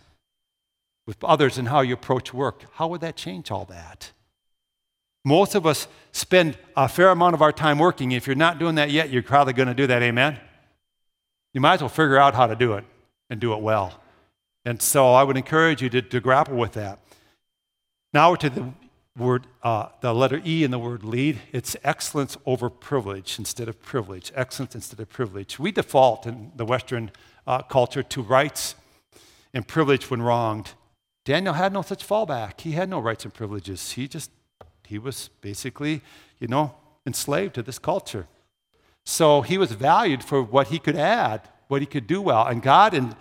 with 1.07 1.23
others 1.23 1.59
and 1.59 1.69
how 1.69 1.81
you 1.81 1.95
approach 1.95 2.33
work? 2.33 2.65
How 2.75 2.89
would 2.89 3.03
that 3.03 3.17
change 3.17 3.51
all 3.51 3.67
that? 3.67 4.13
Most 5.25 5.55
of 5.55 5.67
us 5.67 5.87
spend 6.13 6.57
a 6.77 6.89
fair 6.89 7.11
amount 7.11 7.35
of 7.35 7.43
our 7.43 7.53
time 7.53 7.79
working. 7.79 8.13
If 8.13 8.27
you're 8.27 8.37
not 8.37 8.59
doing 8.59 8.77
that 8.77 8.91
yet, 8.91 9.11
you're 9.11 9.23
probably 9.23 9.53
going 9.53 9.69
to 9.69 9.75
do 9.75 9.87
that. 9.87 10.03
Amen? 10.03 10.39
You 11.53 11.61
might 11.61 11.75
as 11.75 11.81
well 11.81 11.89
figure 11.89 12.19
out 12.19 12.35
how 12.35 12.47
to 12.47 12.57
do 12.57 12.75
it 12.75 12.85
and 13.29 13.39
do 13.39 13.53
it 13.53 13.61
well. 13.61 14.01
And 14.65 14.81
so 14.81 15.13
I 15.13 15.23
would 15.23 15.37
encourage 15.37 15.83
you 15.83 15.91
to, 15.91 16.03
to 16.03 16.21
grapple 16.21 16.57
with 16.57 16.73
that. 16.73 16.99
Now 18.13 18.35
to 18.37 18.49
the 18.49 18.73
word, 19.19 19.47
uh, 19.63 19.89
the 20.01 20.15
letter 20.15 20.41
E 20.47 20.65
in 20.65 20.71
the 20.71 20.79
word 20.79 21.05
lead, 21.05 21.41
it's 21.53 21.77
excellence 21.83 22.37
over 22.47 22.71
privilege 22.71 23.39
instead 23.39 23.69
of 23.69 23.81
privilege. 23.83 24.33
Excellence 24.35 24.75
instead 24.75 25.01
of 25.01 25.09
privilege. 25.09 25.59
We 25.59 25.73
default 25.73 26.27
in 26.27 26.53
the 26.57 26.65
Western 26.65 27.11
uh, 27.47 27.63
culture 27.63 28.03
to 28.03 28.23
rights 28.23 28.77
and 29.53 29.67
privilege 29.67 30.11
when 30.11 30.23
wronged. 30.23 30.73
Daniel 31.25 31.55
had 31.55 31.73
no 31.73 31.83
such 31.83 32.07
fallback. 32.07 32.61
He 32.61 32.73
had 32.73 32.89
no 32.89 33.01
rights 33.01 33.25
and 33.25 33.35
privileges. 33.35 33.93
He 33.93 34.09
just, 34.09 34.31
he 34.87 34.99
was 34.99 35.29
basically, 35.41 36.01
you 36.39 36.49
know, 36.49 36.75
enslaved 37.07 37.55
to 37.57 37.63
this 37.63 37.79
culture. 37.79 38.27
So 39.05 39.43
he 39.43 39.59
was 39.59 39.73
valued 39.73 40.23
for 40.23 40.43
what 40.43 40.69
he 40.69 40.79
could 40.79 40.97
add, 40.97 41.49
what 41.69 41.81
he 41.81 41.87
could 41.87 42.07
do 42.07 42.21
well. 42.23 42.47
And 42.47 42.63
God, 42.63 42.95
in 42.95 43.15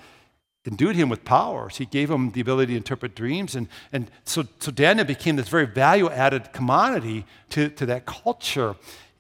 endued 0.67 0.95
him 0.95 1.09
with 1.09 1.23
powers. 1.23 1.77
He 1.77 1.85
gave 1.85 2.11
him 2.11 2.31
the 2.31 2.41
ability 2.41 2.73
to 2.73 2.77
interpret 2.77 3.15
dreams. 3.15 3.55
And, 3.55 3.67
and 3.93 4.11
so, 4.25 4.45
so 4.59 4.69
Daniel 4.69 5.05
became 5.05 5.37
this 5.37 5.47
very 5.47 5.65
value 5.65 6.09
added 6.09 6.51
commodity 6.51 7.25
to, 7.49 7.69
to 7.69 7.85
that 7.85 8.05
culture. 8.05 8.75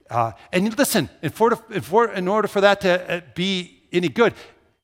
Uh, 0.09 0.33
and 0.51 0.77
listen, 0.77 1.09
in, 1.21 1.29
for, 1.31 1.57
in, 1.71 1.81
for, 1.81 2.11
in 2.11 2.27
order 2.27 2.47
for 2.47 2.61
that 2.61 2.81
to 2.81 3.11
uh, 3.11 3.21
be 3.33 3.79
any 3.91 4.09
good, 4.09 4.33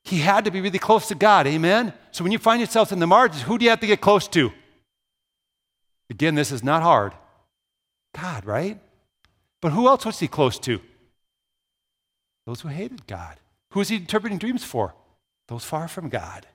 he 0.02 0.18
had 0.18 0.44
to 0.46 0.50
be 0.50 0.60
really 0.60 0.78
close 0.78 1.06
to 1.08 1.14
God. 1.14 1.46
Amen? 1.46 1.92
So 2.12 2.24
when 2.24 2.32
you 2.32 2.38
find 2.38 2.60
yourself 2.60 2.92
in 2.92 2.98
the 2.98 3.06
margins, 3.06 3.42
who 3.42 3.58
do 3.58 3.64
you 3.64 3.70
have 3.70 3.80
to 3.80 3.86
get 3.86 4.00
close 4.00 4.26
to? 4.28 4.50
Again, 6.10 6.34
this 6.34 6.50
is 6.50 6.64
not 6.64 6.82
hard. 6.82 7.12
God, 8.14 8.46
right? 8.46 8.80
But 9.60 9.72
who 9.72 9.86
else 9.88 10.04
was 10.06 10.18
he 10.18 10.28
close 10.28 10.58
to? 10.60 10.80
Those 12.46 12.60
who 12.60 12.68
hated 12.68 13.06
God. 13.06 13.38
Who 13.70 13.80
was 13.80 13.88
he 13.88 13.96
interpreting 13.96 14.38
dreams 14.38 14.64
for? 14.64 14.94
Those 15.48 15.64
far 15.64 15.88
from 15.88 16.08
God. 16.08 16.46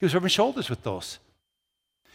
He 0.00 0.06
was 0.06 0.14
rubbing 0.14 0.28
shoulders 0.28 0.68
with 0.68 0.82
those. 0.82 1.18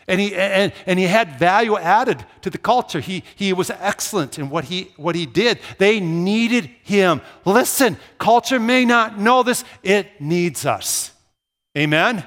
And 0.07 0.19
he, 0.19 0.35
and, 0.35 0.73
and 0.87 0.97
he 0.97 1.05
had 1.05 1.37
value 1.37 1.77
added 1.77 2.25
to 2.41 2.49
the 2.49 2.57
culture. 2.57 2.99
He, 2.99 3.23
he 3.35 3.53
was 3.53 3.69
excellent 3.69 4.39
in 4.39 4.49
what 4.49 4.65
he, 4.65 4.91
what 4.97 5.15
he 5.15 5.27
did. 5.27 5.59
They 5.77 5.99
needed 5.99 6.65
him. 6.81 7.21
Listen, 7.45 7.95
culture 8.17 8.59
may 8.59 8.85
not 8.85 9.19
know 9.19 9.43
this, 9.43 9.63
it 9.83 10.19
needs 10.19 10.65
us. 10.65 11.11
Amen? 11.77 12.25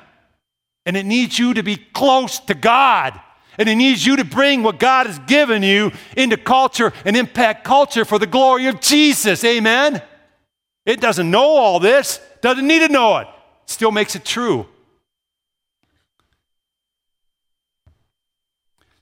And 0.87 0.97
it 0.97 1.05
needs 1.05 1.39
you 1.39 1.55
to 1.55 1.63
be 1.65 1.77
close 1.77 2.39
to 2.41 2.55
God. 2.55 3.21
And 3.59 3.69
it 3.69 3.75
needs 3.75 4.07
you 4.07 4.17
to 4.17 4.25
bring 4.25 4.63
what 4.63 4.79
God 4.79 5.09
has 5.09 5.19
given 5.21 5.65
you 5.65 5.91
into 6.17 6.37
culture 6.37 6.93
and 7.05 7.17
impact 7.17 7.65
culture 7.65 8.05
for 8.05 8.19
the 8.19 8.29
glory 8.29 8.67
of 8.67 8.81
Jesus. 8.81 9.45
Amen? 9.45 10.01
It 10.87 11.01
doesn't 11.01 11.31
know 11.31 11.51
all 11.51 11.81
this, 11.81 12.21
doesn't 12.41 12.67
need 12.67 12.87
to 12.87 12.89
know 12.89 13.19
it, 13.19 13.27
still 13.67 13.91
makes 13.91 14.15
it 14.15 14.25
true. 14.25 14.69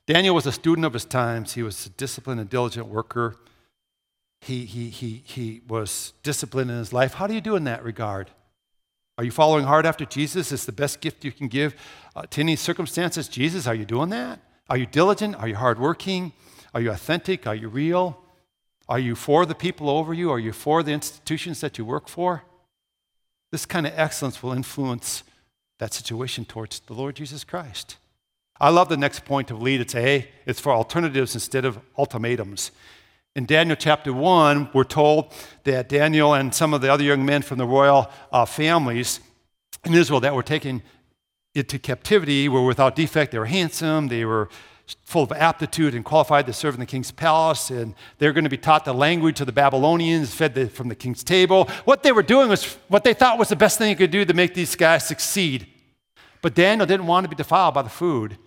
Daniel 0.07 0.35
was 0.35 0.45
a 0.45 0.51
student 0.51 0.85
of 0.85 0.93
his 0.93 1.05
times. 1.05 1.53
He 1.53 1.63
was 1.63 1.85
a 1.85 1.89
disciplined 1.89 2.39
and 2.39 2.49
diligent 2.49 2.87
worker. 2.87 3.37
He, 4.41 4.65
he, 4.65 4.89
he, 4.89 5.21
he 5.23 5.61
was 5.67 6.13
disciplined 6.23 6.71
in 6.71 6.77
his 6.77 6.91
life. 6.91 7.13
How 7.13 7.27
do 7.27 7.33
you 7.33 7.41
do 7.41 7.55
in 7.55 7.63
that 7.65 7.83
regard? 7.83 8.31
Are 9.17 9.23
you 9.23 9.31
following 9.31 9.65
hard 9.65 9.85
after 9.85 10.03
Jesus? 10.03 10.51
Is 10.51 10.65
the 10.65 10.71
best 10.71 10.99
gift 10.99 11.23
you 11.23 11.31
can 11.31 11.47
give 11.47 11.75
uh, 12.15 12.23
to 12.31 12.41
any 12.41 12.55
circumstances 12.55 13.27
Jesus? 13.27 13.67
Are 13.67 13.75
you 13.75 13.85
doing 13.85 14.09
that? 14.09 14.39
Are 14.69 14.77
you 14.77 14.87
diligent? 14.87 15.35
Are 15.35 15.47
you 15.47 15.55
hardworking? 15.55 16.33
Are 16.73 16.81
you 16.81 16.89
authentic? 16.89 17.45
Are 17.45 17.55
you 17.55 17.67
real? 17.67 18.19
Are 18.89 18.99
you 18.99 19.15
for 19.15 19.45
the 19.45 19.53
people 19.53 19.89
over 19.89 20.13
you? 20.13 20.31
Are 20.31 20.39
you 20.39 20.51
for 20.51 20.81
the 20.81 20.91
institutions 20.91 21.61
that 21.61 21.77
you 21.77 21.85
work 21.85 22.07
for? 22.07 22.43
This 23.51 23.65
kind 23.65 23.85
of 23.85 23.93
excellence 23.95 24.41
will 24.41 24.53
influence 24.53 25.23
that 25.77 25.93
situation 25.93 26.45
towards 26.45 26.79
the 26.79 26.93
Lord 26.93 27.15
Jesus 27.15 27.43
Christ. 27.43 27.97
I 28.61 28.69
love 28.69 28.89
the 28.89 28.97
next 28.97 29.25
point 29.25 29.49
of 29.49 29.59
lead. 29.59 29.81
It's 29.81 29.95
A, 29.95 30.29
it's 30.45 30.59
for 30.59 30.71
alternatives 30.71 31.33
instead 31.33 31.65
of 31.65 31.79
ultimatums. 31.97 32.69
In 33.35 33.47
Daniel 33.47 33.75
chapter 33.75 34.13
1, 34.13 34.69
we're 34.71 34.83
told 34.83 35.33
that 35.63 35.89
Daniel 35.89 36.35
and 36.35 36.53
some 36.53 36.71
of 36.71 36.81
the 36.81 36.93
other 36.93 37.03
young 37.03 37.25
men 37.25 37.41
from 37.41 37.57
the 37.57 37.65
royal 37.65 38.11
uh, 38.31 38.45
families 38.45 39.19
in 39.83 39.95
Israel 39.95 40.19
that 40.19 40.35
were 40.35 40.43
taken 40.43 40.83
into 41.55 41.79
captivity 41.79 42.47
were 42.47 42.63
without 42.63 42.95
defect. 42.95 43.31
They 43.31 43.39
were 43.39 43.47
handsome, 43.47 44.09
they 44.09 44.25
were 44.25 44.47
full 45.05 45.23
of 45.23 45.31
aptitude 45.31 45.95
and 45.95 46.05
qualified 46.05 46.45
to 46.45 46.53
serve 46.53 46.75
in 46.75 46.81
the 46.81 46.85
king's 46.85 47.09
palace, 47.09 47.71
and 47.71 47.95
they're 48.19 48.33
going 48.33 48.43
to 48.43 48.49
be 48.49 48.57
taught 48.57 48.85
the 48.85 48.93
language 48.93 49.39
of 49.39 49.47
the 49.47 49.51
Babylonians, 49.51 50.35
fed 50.35 50.53
the, 50.53 50.67
from 50.69 50.87
the 50.87 50.95
king's 50.95 51.23
table. 51.23 51.67
What 51.85 52.03
they 52.03 52.11
were 52.11 52.21
doing 52.21 52.47
was 52.47 52.75
what 52.89 53.03
they 53.03 53.15
thought 53.15 53.39
was 53.39 53.49
the 53.49 53.55
best 53.55 53.79
thing 53.79 53.89
you 53.89 53.95
could 53.95 54.11
do 54.11 54.23
to 54.23 54.35
make 54.35 54.53
these 54.53 54.75
guys 54.75 55.07
succeed. 55.07 55.65
But 56.43 56.53
Daniel 56.53 56.85
didn't 56.85 57.07
want 57.07 57.23
to 57.23 57.29
be 57.29 57.35
defiled 57.35 57.73
by 57.73 57.81
the 57.81 57.89
food. 57.89 58.37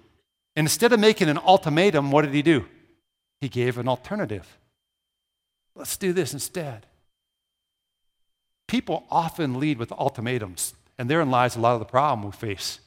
Instead 0.57 0.93
of 0.93 1.01
making 1.01 1.29
an 1.29 1.39
ultimatum, 1.39 2.11
what 2.11 2.23
did 2.23 2.35
he 2.35 2.43
do? 2.43 2.67
He 3.41 3.49
gave 3.49 3.77
an 3.79 3.89
alternative. 3.89 4.59
Let's 5.75 5.97
do 5.97 6.13
this 6.13 6.33
instead. 6.33 6.87
People 8.69 9.05
often 9.11 9.59
lead 9.59 9.79
with 9.79 9.93
ultimatums, 9.93 10.75
and 10.99 11.11
therein 11.11 11.31
lies 11.31 11.57
a 11.57 11.61
lot 11.61 11.75
of 11.75 11.81
the 11.81 11.87
problem 11.87 12.25
we 12.25 12.33
face. 12.33 12.81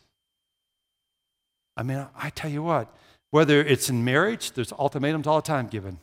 I 1.76 1.84
mean, 1.84 2.08
I 2.18 2.30
tell 2.32 2.50
you 2.50 2.64
what, 2.64 2.92
whether 3.30 3.62
it's 3.62 3.90
in 3.90 4.04
marriage, 4.04 4.54
there's 4.54 4.72
ultimatums 4.72 5.28
all 5.28 5.42
the 5.42 5.48
time 5.48 5.68
given. 5.68 6.00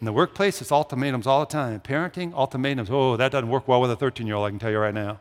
In 0.00 0.04
the 0.04 0.12
workplace, 0.12 0.60
it's 0.60 0.70
ultimatums 0.70 1.26
all 1.26 1.40
the 1.40 1.46
time. 1.46 1.72
In 1.72 1.80
parenting, 1.80 2.34
ultimatums. 2.34 2.90
Oh, 2.90 3.16
that 3.16 3.32
doesn't 3.32 3.48
work 3.48 3.66
well 3.66 3.80
with 3.80 3.90
a 3.90 3.96
13 3.96 4.26
year 4.26 4.36
old, 4.36 4.46
I 4.46 4.50
can 4.50 4.58
tell 4.58 4.70
you 4.70 4.78
right 4.78 4.94
now. 4.94 5.20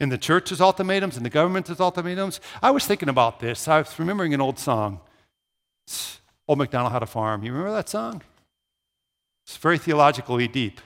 In 0.00 0.08
the 0.08 0.18
church, 0.18 0.48
there's 0.48 0.62
ultimatums. 0.62 1.16
In 1.18 1.22
the 1.22 1.30
government, 1.30 1.66
there's 1.66 1.78
ultimatums. 1.78 2.40
I 2.62 2.70
was 2.70 2.86
thinking 2.86 3.10
about 3.10 3.38
this. 3.38 3.68
I 3.68 3.78
was 3.78 3.98
remembering 3.98 4.32
an 4.32 4.40
old 4.40 4.58
song. 4.58 5.00
Old 6.48 6.58
MacDonald 6.58 6.92
had 6.92 7.02
a 7.02 7.06
farm. 7.06 7.44
You 7.44 7.52
remember 7.52 7.72
that 7.74 7.88
song? 7.88 8.22
It's 9.44 9.58
very 9.58 9.78
theologically 9.78 10.48
deep. 10.48 10.80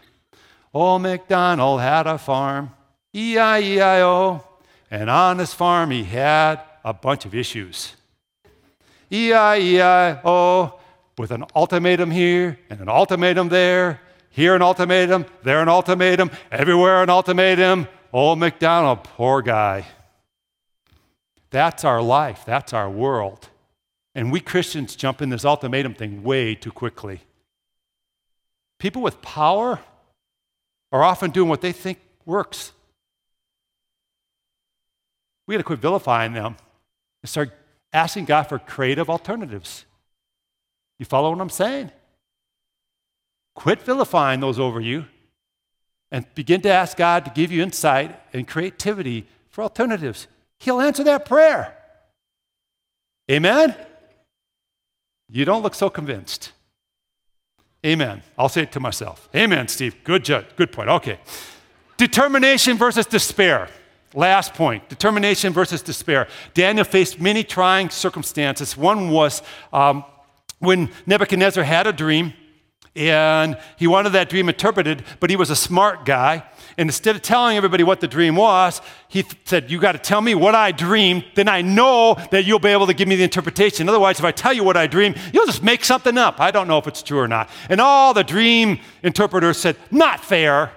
Old 0.73 1.03
MacDonald 1.03 1.81
had 1.81 2.09
a 2.09 2.19
farm, 2.19 2.71
E 3.15 3.39
I 3.39 3.61
E 3.61 3.81
I 3.81 4.03
O, 4.03 4.45
and 4.91 5.09
on 5.09 5.39
his 5.39 5.55
farm 5.55 5.93
he 5.93 6.03
had 6.03 6.61
a 6.83 6.93
bunch 6.93 7.25
of 7.25 7.35
issues. 7.35 7.95
E 9.13 9.33
I 9.33 9.59
E 9.59 9.81
I 9.81 10.21
O, 10.25 10.81
with 11.17 11.31
an 11.31 11.45
ultimatum 11.55 12.11
here 12.11 12.59
and 12.69 12.81
an 12.81 12.89
ultimatum 12.89 13.49
there, 13.49 14.01
here 14.31 14.57
an 14.57 14.63
ultimatum, 14.63 15.27
there 15.45 15.61
an 15.61 15.69
ultimatum, 15.69 16.31
everywhere 16.51 17.05
an 17.05 17.11
ultimatum. 17.11 17.87
Old 18.15 18.39
McDonald, 18.39 19.03
poor 19.03 19.43
guy. 19.43 19.87
That's 21.51 21.83
our 21.85 22.01
life, 22.01 22.45
that's 22.47 22.73
our 22.73 22.89
world. 22.89 23.49
And 24.15 24.31
we 24.31 24.39
Christians 24.39 24.95
jump 24.95 25.21
in 25.21 25.31
this 25.31 25.45
ultimatum 25.45 25.95
thing 25.95 26.23
way 26.23 26.55
too 26.55 26.71
quickly. 26.71 27.23
People 28.79 29.03
with 29.03 29.21
power 29.21 29.81
are 30.93 31.03
often 31.03 31.33
doing 31.33 31.49
what 31.49 31.61
they 31.61 31.73
think 31.73 31.99
works. 32.25 32.71
We 35.49 35.55
got 35.55 35.59
to 35.59 35.65
quit 35.65 35.81
vilifying 35.81 36.35
them 36.35 36.57
and 37.21 37.29
start 37.29 37.51
asking 37.93 38.27
God 38.27 38.45
for 38.45 38.61
creative 38.61 39.11
alternatives. 39.11 39.87
You 41.01 41.05
follow 41.05 41.31
what 41.31 41.41
I'm 41.41 41.51
saying? 41.51 41.91
Quit 43.57 43.83
vilifying 43.83 44.39
those 44.39 44.61
over 44.61 44.81
you 44.81 45.07
and 46.15 46.33
begin 46.37 46.61
to 46.61 46.71
ask 46.71 46.97
God 46.97 47.25
to 47.25 47.31
give 47.33 47.51
you 47.51 47.61
insight 47.61 48.17
and 48.33 48.47
creativity 48.47 49.27
for 49.51 49.63
alternatives. 49.63 50.29
He'll 50.61 50.81
answer 50.81 51.03
that 51.03 51.25
prayer. 51.25 51.77
Amen? 53.29 53.75
You 55.29 55.45
don't 55.45 55.65
look 55.65 55.75
so 55.75 55.91
convinced. 55.91 56.53
Amen. 57.85 58.23
I'll 58.39 58.49
say 58.49 58.63
it 58.63 58.71
to 58.73 58.81
myself. 58.81 59.29
Amen, 59.35 59.67
Steve. 59.67 59.97
Good 60.05 60.25
judge. 60.25 60.47
Good 60.55 60.71
point. 60.71 60.89
Okay. 60.89 61.19
Determination 61.97 62.77
versus 62.77 63.07
despair. 63.07 63.69
Last 64.15 64.55
point 64.55 64.89
determination 64.89 65.53
versus 65.53 65.83
despair. 65.83 66.29
Daniel 66.55 66.85
faced 66.85 67.21
many 67.21 67.43
trying 67.43 67.91
circumstances. 67.91 68.77
One 68.77 69.11
was 69.11 69.43
um, 69.73 70.05
when 70.61 70.91
Nebuchadnezzar 71.07 71.65
had 71.65 71.89
a 71.89 71.93
dream 71.93 72.35
and 72.97 73.59
he 73.77 73.87
wanted 73.87 74.11
that 74.11 74.29
dream 74.29 74.49
interpreted, 74.49 75.05
but 75.19 75.29
he 75.29 75.37
was 75.37 75.51
a 75.51 75.57
smart 75.57 76.05
guy. 76.05 76.45
And 76.77 76.89
instead 76.89 77.17
of 77.17 77.23
telling 77.23 77.57
everybody 77.57 77.83
what 77.83 78.01
the 78.01 78.09
dream 78.09 78.37
was, 78.37 78.81
he 79.09 79.23
th- 79.23 79.37
said, 79.45 79.71
You 79.71 79.81
got 79.81 79.93
to 79.93 79.99
tell 79.99 80.21
me 80.21 80.35
what 80.35 80.55
I 80.55 80.71
dreamed, 80.71 81.25
then 81.35 81.49
I 81.49 81.61
know 81.63 82.17
that 82.31 82.45
you'll 82.45 82.59
be 82.59 82.69
able 82.69 82.87
to 82.87 82.95
give 82.95 83.09
me 83.09 83.17
the 83.17 83.25
interpretation. 83.25 83.89
Otherwise, 83.89 84.19
if 84.19 84.25
I 84.25 84.33
tell 84.33 84.53
you 84.53 84.63
what 84.63 84.77
I 84.77 84.87
dreamed, 84.87 85.19
you'll 85.33 85.47
just 85.47 85.63
make 85.63 85.85
something 85.85 86.17
up. 86.19 86.41
I 86.41 86.51
don't 86.51 86.69
know 86.69 86.79
if 86.79 86.87
it's 86.87 87.03
true 87.03 87.19
or 87.19 87.29
not. 87.29 87.49
And 87.69 87.81
all 87.81 88.15
the 88.15 88.25
dream 88.25 88.79
interpreters 89.03 89.59
said, 89.59 89.77
Not 89.91 90.25
fair. 90.25 90.73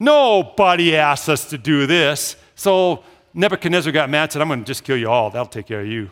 Nobody 0.00 0.94
asked 0.94 1.28
us 1.28 1.48
to 1.50 1.58
do 1.58 1.86
this. 1.86 2.36
So 2.54 3.02
Nebuchadnezzar 3.34 3.92
got 3.92 4.10
mad 4.10 4.24
and 4.24 4.32
said, 4.32 4.42
I'm 4.42 4.48
going 4.48 4.60
to 4.60 4.66
just 4.66 4.84
kill 4.84 4.96
you 4.96 5.08
all. 5.08 5.30
That'll 5.30 5.46
take 5.46 5.66
care 5.66 5.80
of 5.80 5.86
you. 5.86 6.10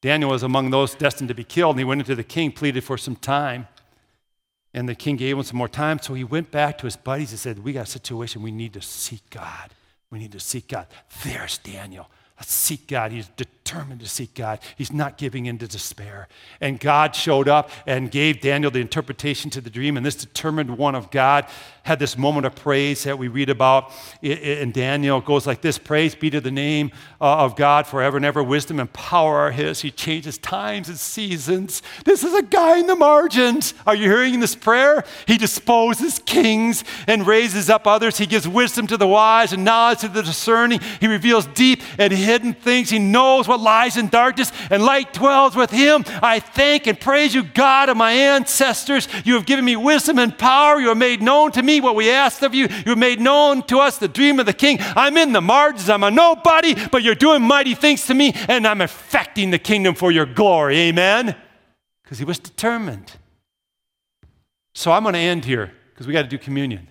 Daniel 0.00 0.30
was 0.30 0.42
among 0.42 0.70
those 0.70 0.94
destined 0.96 1.28
to 1.28 1.34
be 1.34 1.44
killed, 1.44 1.76
and 1.76 1.80
he 1.80 1.84
went 1.84 2.00
into 2.00 2.16
the 2.16 2.24
king, 2.24 2.50
pleaded 2.50 2.82
for 2.82 2.98
some 2.98 3.14
time. 3.14 3.68
And 4.74 4.88
the 4.88 4.94
king 4.94 5.16
gave 5.16 5.36
him 5.36 5.42
some 5.42 5.58
more 5.58 5.68
time. 5.68 5.98
So 6.00 6.14
he 6.14 6.24
went 6.24 6.50
back 6.50 6.78
to 6.78 6.86
his 6.86 6.96
buddies 6.96 7.30
and 7.30 7.38
said, 7.38 7.58
We 7.58 7.72
got 7.72 7.86
a 7.88 7.90
situation. 7.90 8.42
We 8.42 8.52
need 8.52 8.72
to 8.74 8.82
seek 8.82 9.28
God. 9.30 9.70
We 10.10 10.18
need 10.18 10.32
to 10.32 10.40
seek 10.40 10.68
God. 10.68 10.86
There's 11.24 11.58
Daniel. 11.58 12.10
Seek 12.44 12.86
God. 12.86 13.12
He's 13.12 13.28
determined 13.28 14.00
to 14.00 14.08
seek 14.08 14.34
God. 14.34 14.58
He's 14.76 14.92
not 14.92 15.16
giving 15.16 15.46
in 15.46 15.58
to 15.58 15.68
despair. 15.68 16.28
And 16.60 16.80
God 16.80 17.14
showed 17.14 17.48
up 17.48 17.70
and 17.86 18.10
gave 18.10 18.40
Daniel 18.40 18.70
the 18.70 18.80
interpretation 18.80 19.50
to 19.50 19.60
the 19.60 19.70
dream. 19.70 19.96
And 19.96 20.04
this 20.04 20.16
determined 20.16 20.76
one 20.76 20.94
of 20.94 21.10
God 21.10 21.46
had 21.84 21.98
this 21.98 22.16
moment 22.16 22.46
of 22.46 22.54
praise 22.54 23.04
that 23.04 23.18
we 23.18 23.28
read 23.28 23.50
about 23.50 23.92
in 24.20 24.72
Daniel. 24.72 25.18
It 25.18 25.24
goes 25.24 25.46
like 25.46 25.60
this 25.62 25.78
Praise 25.78 26.14
be 26.14 26.30
to 26.30 26.40
the 26.40 26.50
name 26.50 26.90
uh, 27.20 27.38
of 27.38 27.56
God 27.56 27.86
forever 27.86 28.16
and 28.16 28.26
ever. 28.26 28.42
Wisdom 28.42 28.78
and 28.80 28.92
power 28.92 29.38
are 29.38 29.50
His. 29.50 29.80
He 29.80 29.90
changes 29.90 30.38
times 30.38 30.88
and 30.88 30.98
seasons. 30.98 31.82
This 32.04 32.24
is 32.24 32.34
a 32.34 32.42
guy 32.42 32.78
in 32.78 32.86
the 32.86 32.96
margins. 32.96 33.74
Are 33.86 33.94
you 33.94 34.04
hearing 34.04 34.40
this 34.40 34.54
prayer? 34.54 35.04
He 35.26 35.38
disposes 35.38 36.20
kings 36.20 36.84
and 37.06 37.26
raises 37.26 37.70
up 37.70 37.86
others. 37.86 38.18
He 38.18 38.26
gives 38.26 38.46
wisdom 38.46 38.86
to 38.88 38.96
the 38.96 39.08
wise 39.08 39.52
and 39.52 39.64
knowledge 39.64 40.00
to 40.00 40.08
the 40.08 40.22
discerning. 40.22 40.80
He 41.00 41.06
reveals 41.06 41.46
deep 41.46 41.80
and 41.98 42.12
hidden 42.12 42.31
things. 42.38 42.90
He 42.90 43.00
knows 43.00 43.48
what 43.48 43.60
lies 43.60 43.96
in 43.96 44.08
darkness, 44.08 44.52
and 44.70 44.84
light 44.84 45.12
dwells 45.12 45.56
with 45.56 45.72
Him. 45.72 46.04
I 46.22 46.38
thank 46.38 46.86
and 46.86 46.98
praise 46.98 47.34
you, 47.34 47.42
God 47.42 47.88
of 47.88 47.96
my 47.96 48.12
ancestors. 48.12 49.08
You 49.24 49.34
have 49.34 49.46
given 49.46 49.64
me 49.64 49.74
wisdom 49.74 50.20
and 50.20 50.36
power. 50.38 50.80
You 50.80 50.88
have 50.88 50.96
made 50.96 51.20
known 51.20 51.50
to 51.52 51.62
me 51.62 51.72
me 51.72 51.80
what 51.80 51.96
we 51.96 52.10
asked 52.10 52.42
of 52.42 52.54
you. 52.54 52.68
You 52.68 52.90
have 52.90 52.98
made 52.98 53.20
known 53.20 53.62
to 53.64 53.78
us 53.78 53.98
the 53.98 54.08
dream 54.08 54.38
of 54.38 54.46
the 54.46 54.52
king. 54.52 54.78
I'm 54.80 55.16
in 55.16 55.32
the 55.32 55.40
margins. 55.40 55.88
I'm 55.88 56.02
a 56.02 56.10
nobody, 56.10 56.74
but 56.90 57.02
you're 57.02 57.14
doing 57.14 57.42
mighty 57.42 57.74
things 57.74 58.06
to 58.06 58.14
me, 58.14 58.32
and 58.48 58.66
I'm 58.66 58.80
affecting 58.80 59.50
the 59.50 59.58
kingdom 59.58 59.94
for 59.94 60.10
your 60.10 60.26
glory. 60.26 60.78
Amen? 60.78 61.34
Because 62.02 62.18
he 62.18 62.24
was 62.24 62.38
determined. 62.38 63.12
So 64.74 64.92
I'm 64.92 65.02
going 65.02 65.14
to 65.14 65.18
end 65.18 65.44
here 65.44 65.72
because 65.90 66.06
we 66.06 66.12
got 66.12 66.22
to 66.22 66.28
do 66.28 66.38
communion. 66.38 66.88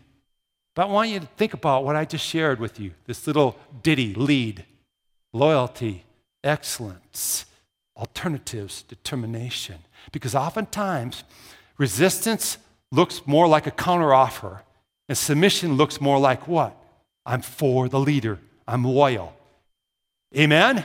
But 0.75 0.83
I 0.83 0.85
want 0.85 1.09
you 1.09 1.19
to 1.19 1.25
think 1.37 1.53
about 1.53 1.83
what 1.83 1.95
I 1.95 2.05
just 2.05 2.25
shared 2.25 2.59
with 2.59 2.79
you 2.79 2.91
this 3.05 3.27
little 3.27 3.57
ditty 3.83 4.13
lead, 4.13 4.65
loyalty, 5.33 6.03
excellence, 6.43 7.45
alternatives, 7.95 8.83
determination. 8.83 9.75
Because 10.11 10.35
oftentimes, 10.35 11.23
resistance 11.77 12.57
looks 12.91 13.25
more 13.25 13.47
like 13.47 13.67
a 13.67 13.71
counteroffer, 13.71 14.61
and 15.07 15.17
submission 15.17 15.75
looks 15.77 16.01
more 16.01 16.19
like 16.19 16.47
what? 16.47 16.75
I'm 17.25 17.41
for 17.41 17.87
the 17.87 17.99
leader, 17.99 18.39
I'm 18.67 18.83
loyal. 18.83 19.35
Amen? 20.35 20.83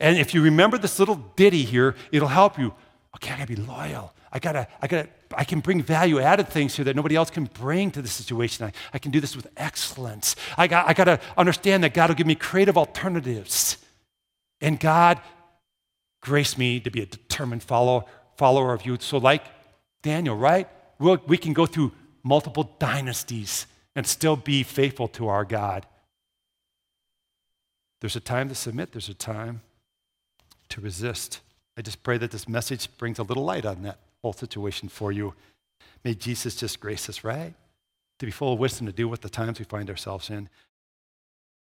And 0.00 0.18
if 0.18 0.34
you 0.34 0.42
remember 0.42 0.78
this 0.78 0.98
little 0.98 1.16
ditty 1.36 1.62
here, 1.62 1.94
it'll 2.12 2.28
help 2.28 2.58
you. 2.58 2.74
Okay, 3.16 3.32
I 3.32 3.38
gotta 3.38 3.54
be 3.54 3.56
loyal. 3.56 4.12
I 4.32 4.38
gotta, 4.38 4.68
I 4.82 4.86
gotta, 4.86 5.08
I 5.34 5.44
can 5.44 5.60
bring 5.60 5.82
value 5.82 6.20
added 6.20 6.48
things 6.48 6.76
here 6.76 6.84
that 6.84 6.96
nobody 6.96 7.16
else 7.16 7.30
can 7.30 7.44
bring 7.44 7.90
to 7.92 8.02
the 8.02 8.08
situation. 8.08 8.66
I, 8.66 8.72
I 8.92 8.98
can 8.98 9.10
do 9.10 9.20
this 9.20 9.34
with 9.34 9.46
excellence. 9.56 10.36
I 10.56 10.66
got, 10.66 10.88
I 10.88 10.92
gotta 10.92 11.20
understand 11.36 11.84
that 11.84 11.94
God 11.94 12.10
will 12.10 12.16
give 12.16 12.26
me 12.26 12.34
creative 12.34 12.76
alternatives. 12.76 13.78
And 14.60 14.78
God 14.78 15.20
grace 16.20 16.56
me 16.56 16.80
to 16.80 16.90
be 16.90 17.02
a 17.02 17.06
determined 17.06 17.62
follower, 17.62 18.04
follower 18.36 18.72
of 18.72 18.84
you. 18.86 18.98
So, 19.00 19.18
like 19.18 19.44
Daniel, 20.02 20.36
right? 20.36 20.68
We'll, 20.98 21.20
we 21.26 21.38
can 21.38 21.52
go 21.52 21.66
through 21.66 21.92
multiple 22.22 22.74
dynasties 22.78 23.66
and 23.94 24.06
still 24.06 24.36
be 24.36 24.62
faithful 24.62 25.08
to 25.08 25.28
our 25.28 25.44
God. 25.44 25.86
There's 28.00 28.16
a 28.16 28.20
time 28.20 28.48
to 28.48 28.54
submit, 28.54 28.92
there's 28.92 29.08
a 29.08 29.14
time 29.14 29.62
to 30.68 30.80
resist. 30.80 31.40
I 31.76 31.82
just 31.82 32.02
pray 32.02 32.18
that 32.18 32.30
this 32.30 32.48
message 32.48 32.88
brings 32.98 33.18
a 33.18 33.22
little 33.22 33.44
light 33.44 33.66
on 33.66 33.82
that 33.82 33.98
whole 34.22 34.32
situation 34.32 34.88
for 34.88 35.12
you. 35.12 35.34
May 36.04 36.14
Jesus 36.14 36.56
just 36.56 36.80
grace 36.80 37.08
us, 37.08 37.24
right? 37.24 37.54
To 38.18 38.26
be 38.26 38.32
full 38.32 38.52
of 38.52 38.58
wisdom 38.58 38.86
to 38.86 38.92
deal 38.92 39.08
with 39.08 39.20
the 39.20 39.28
times 39.28 39.58
we 39.58 39.64
find 39.64 39.90
ourselves 39.90 40.30
in. 40.30 40.48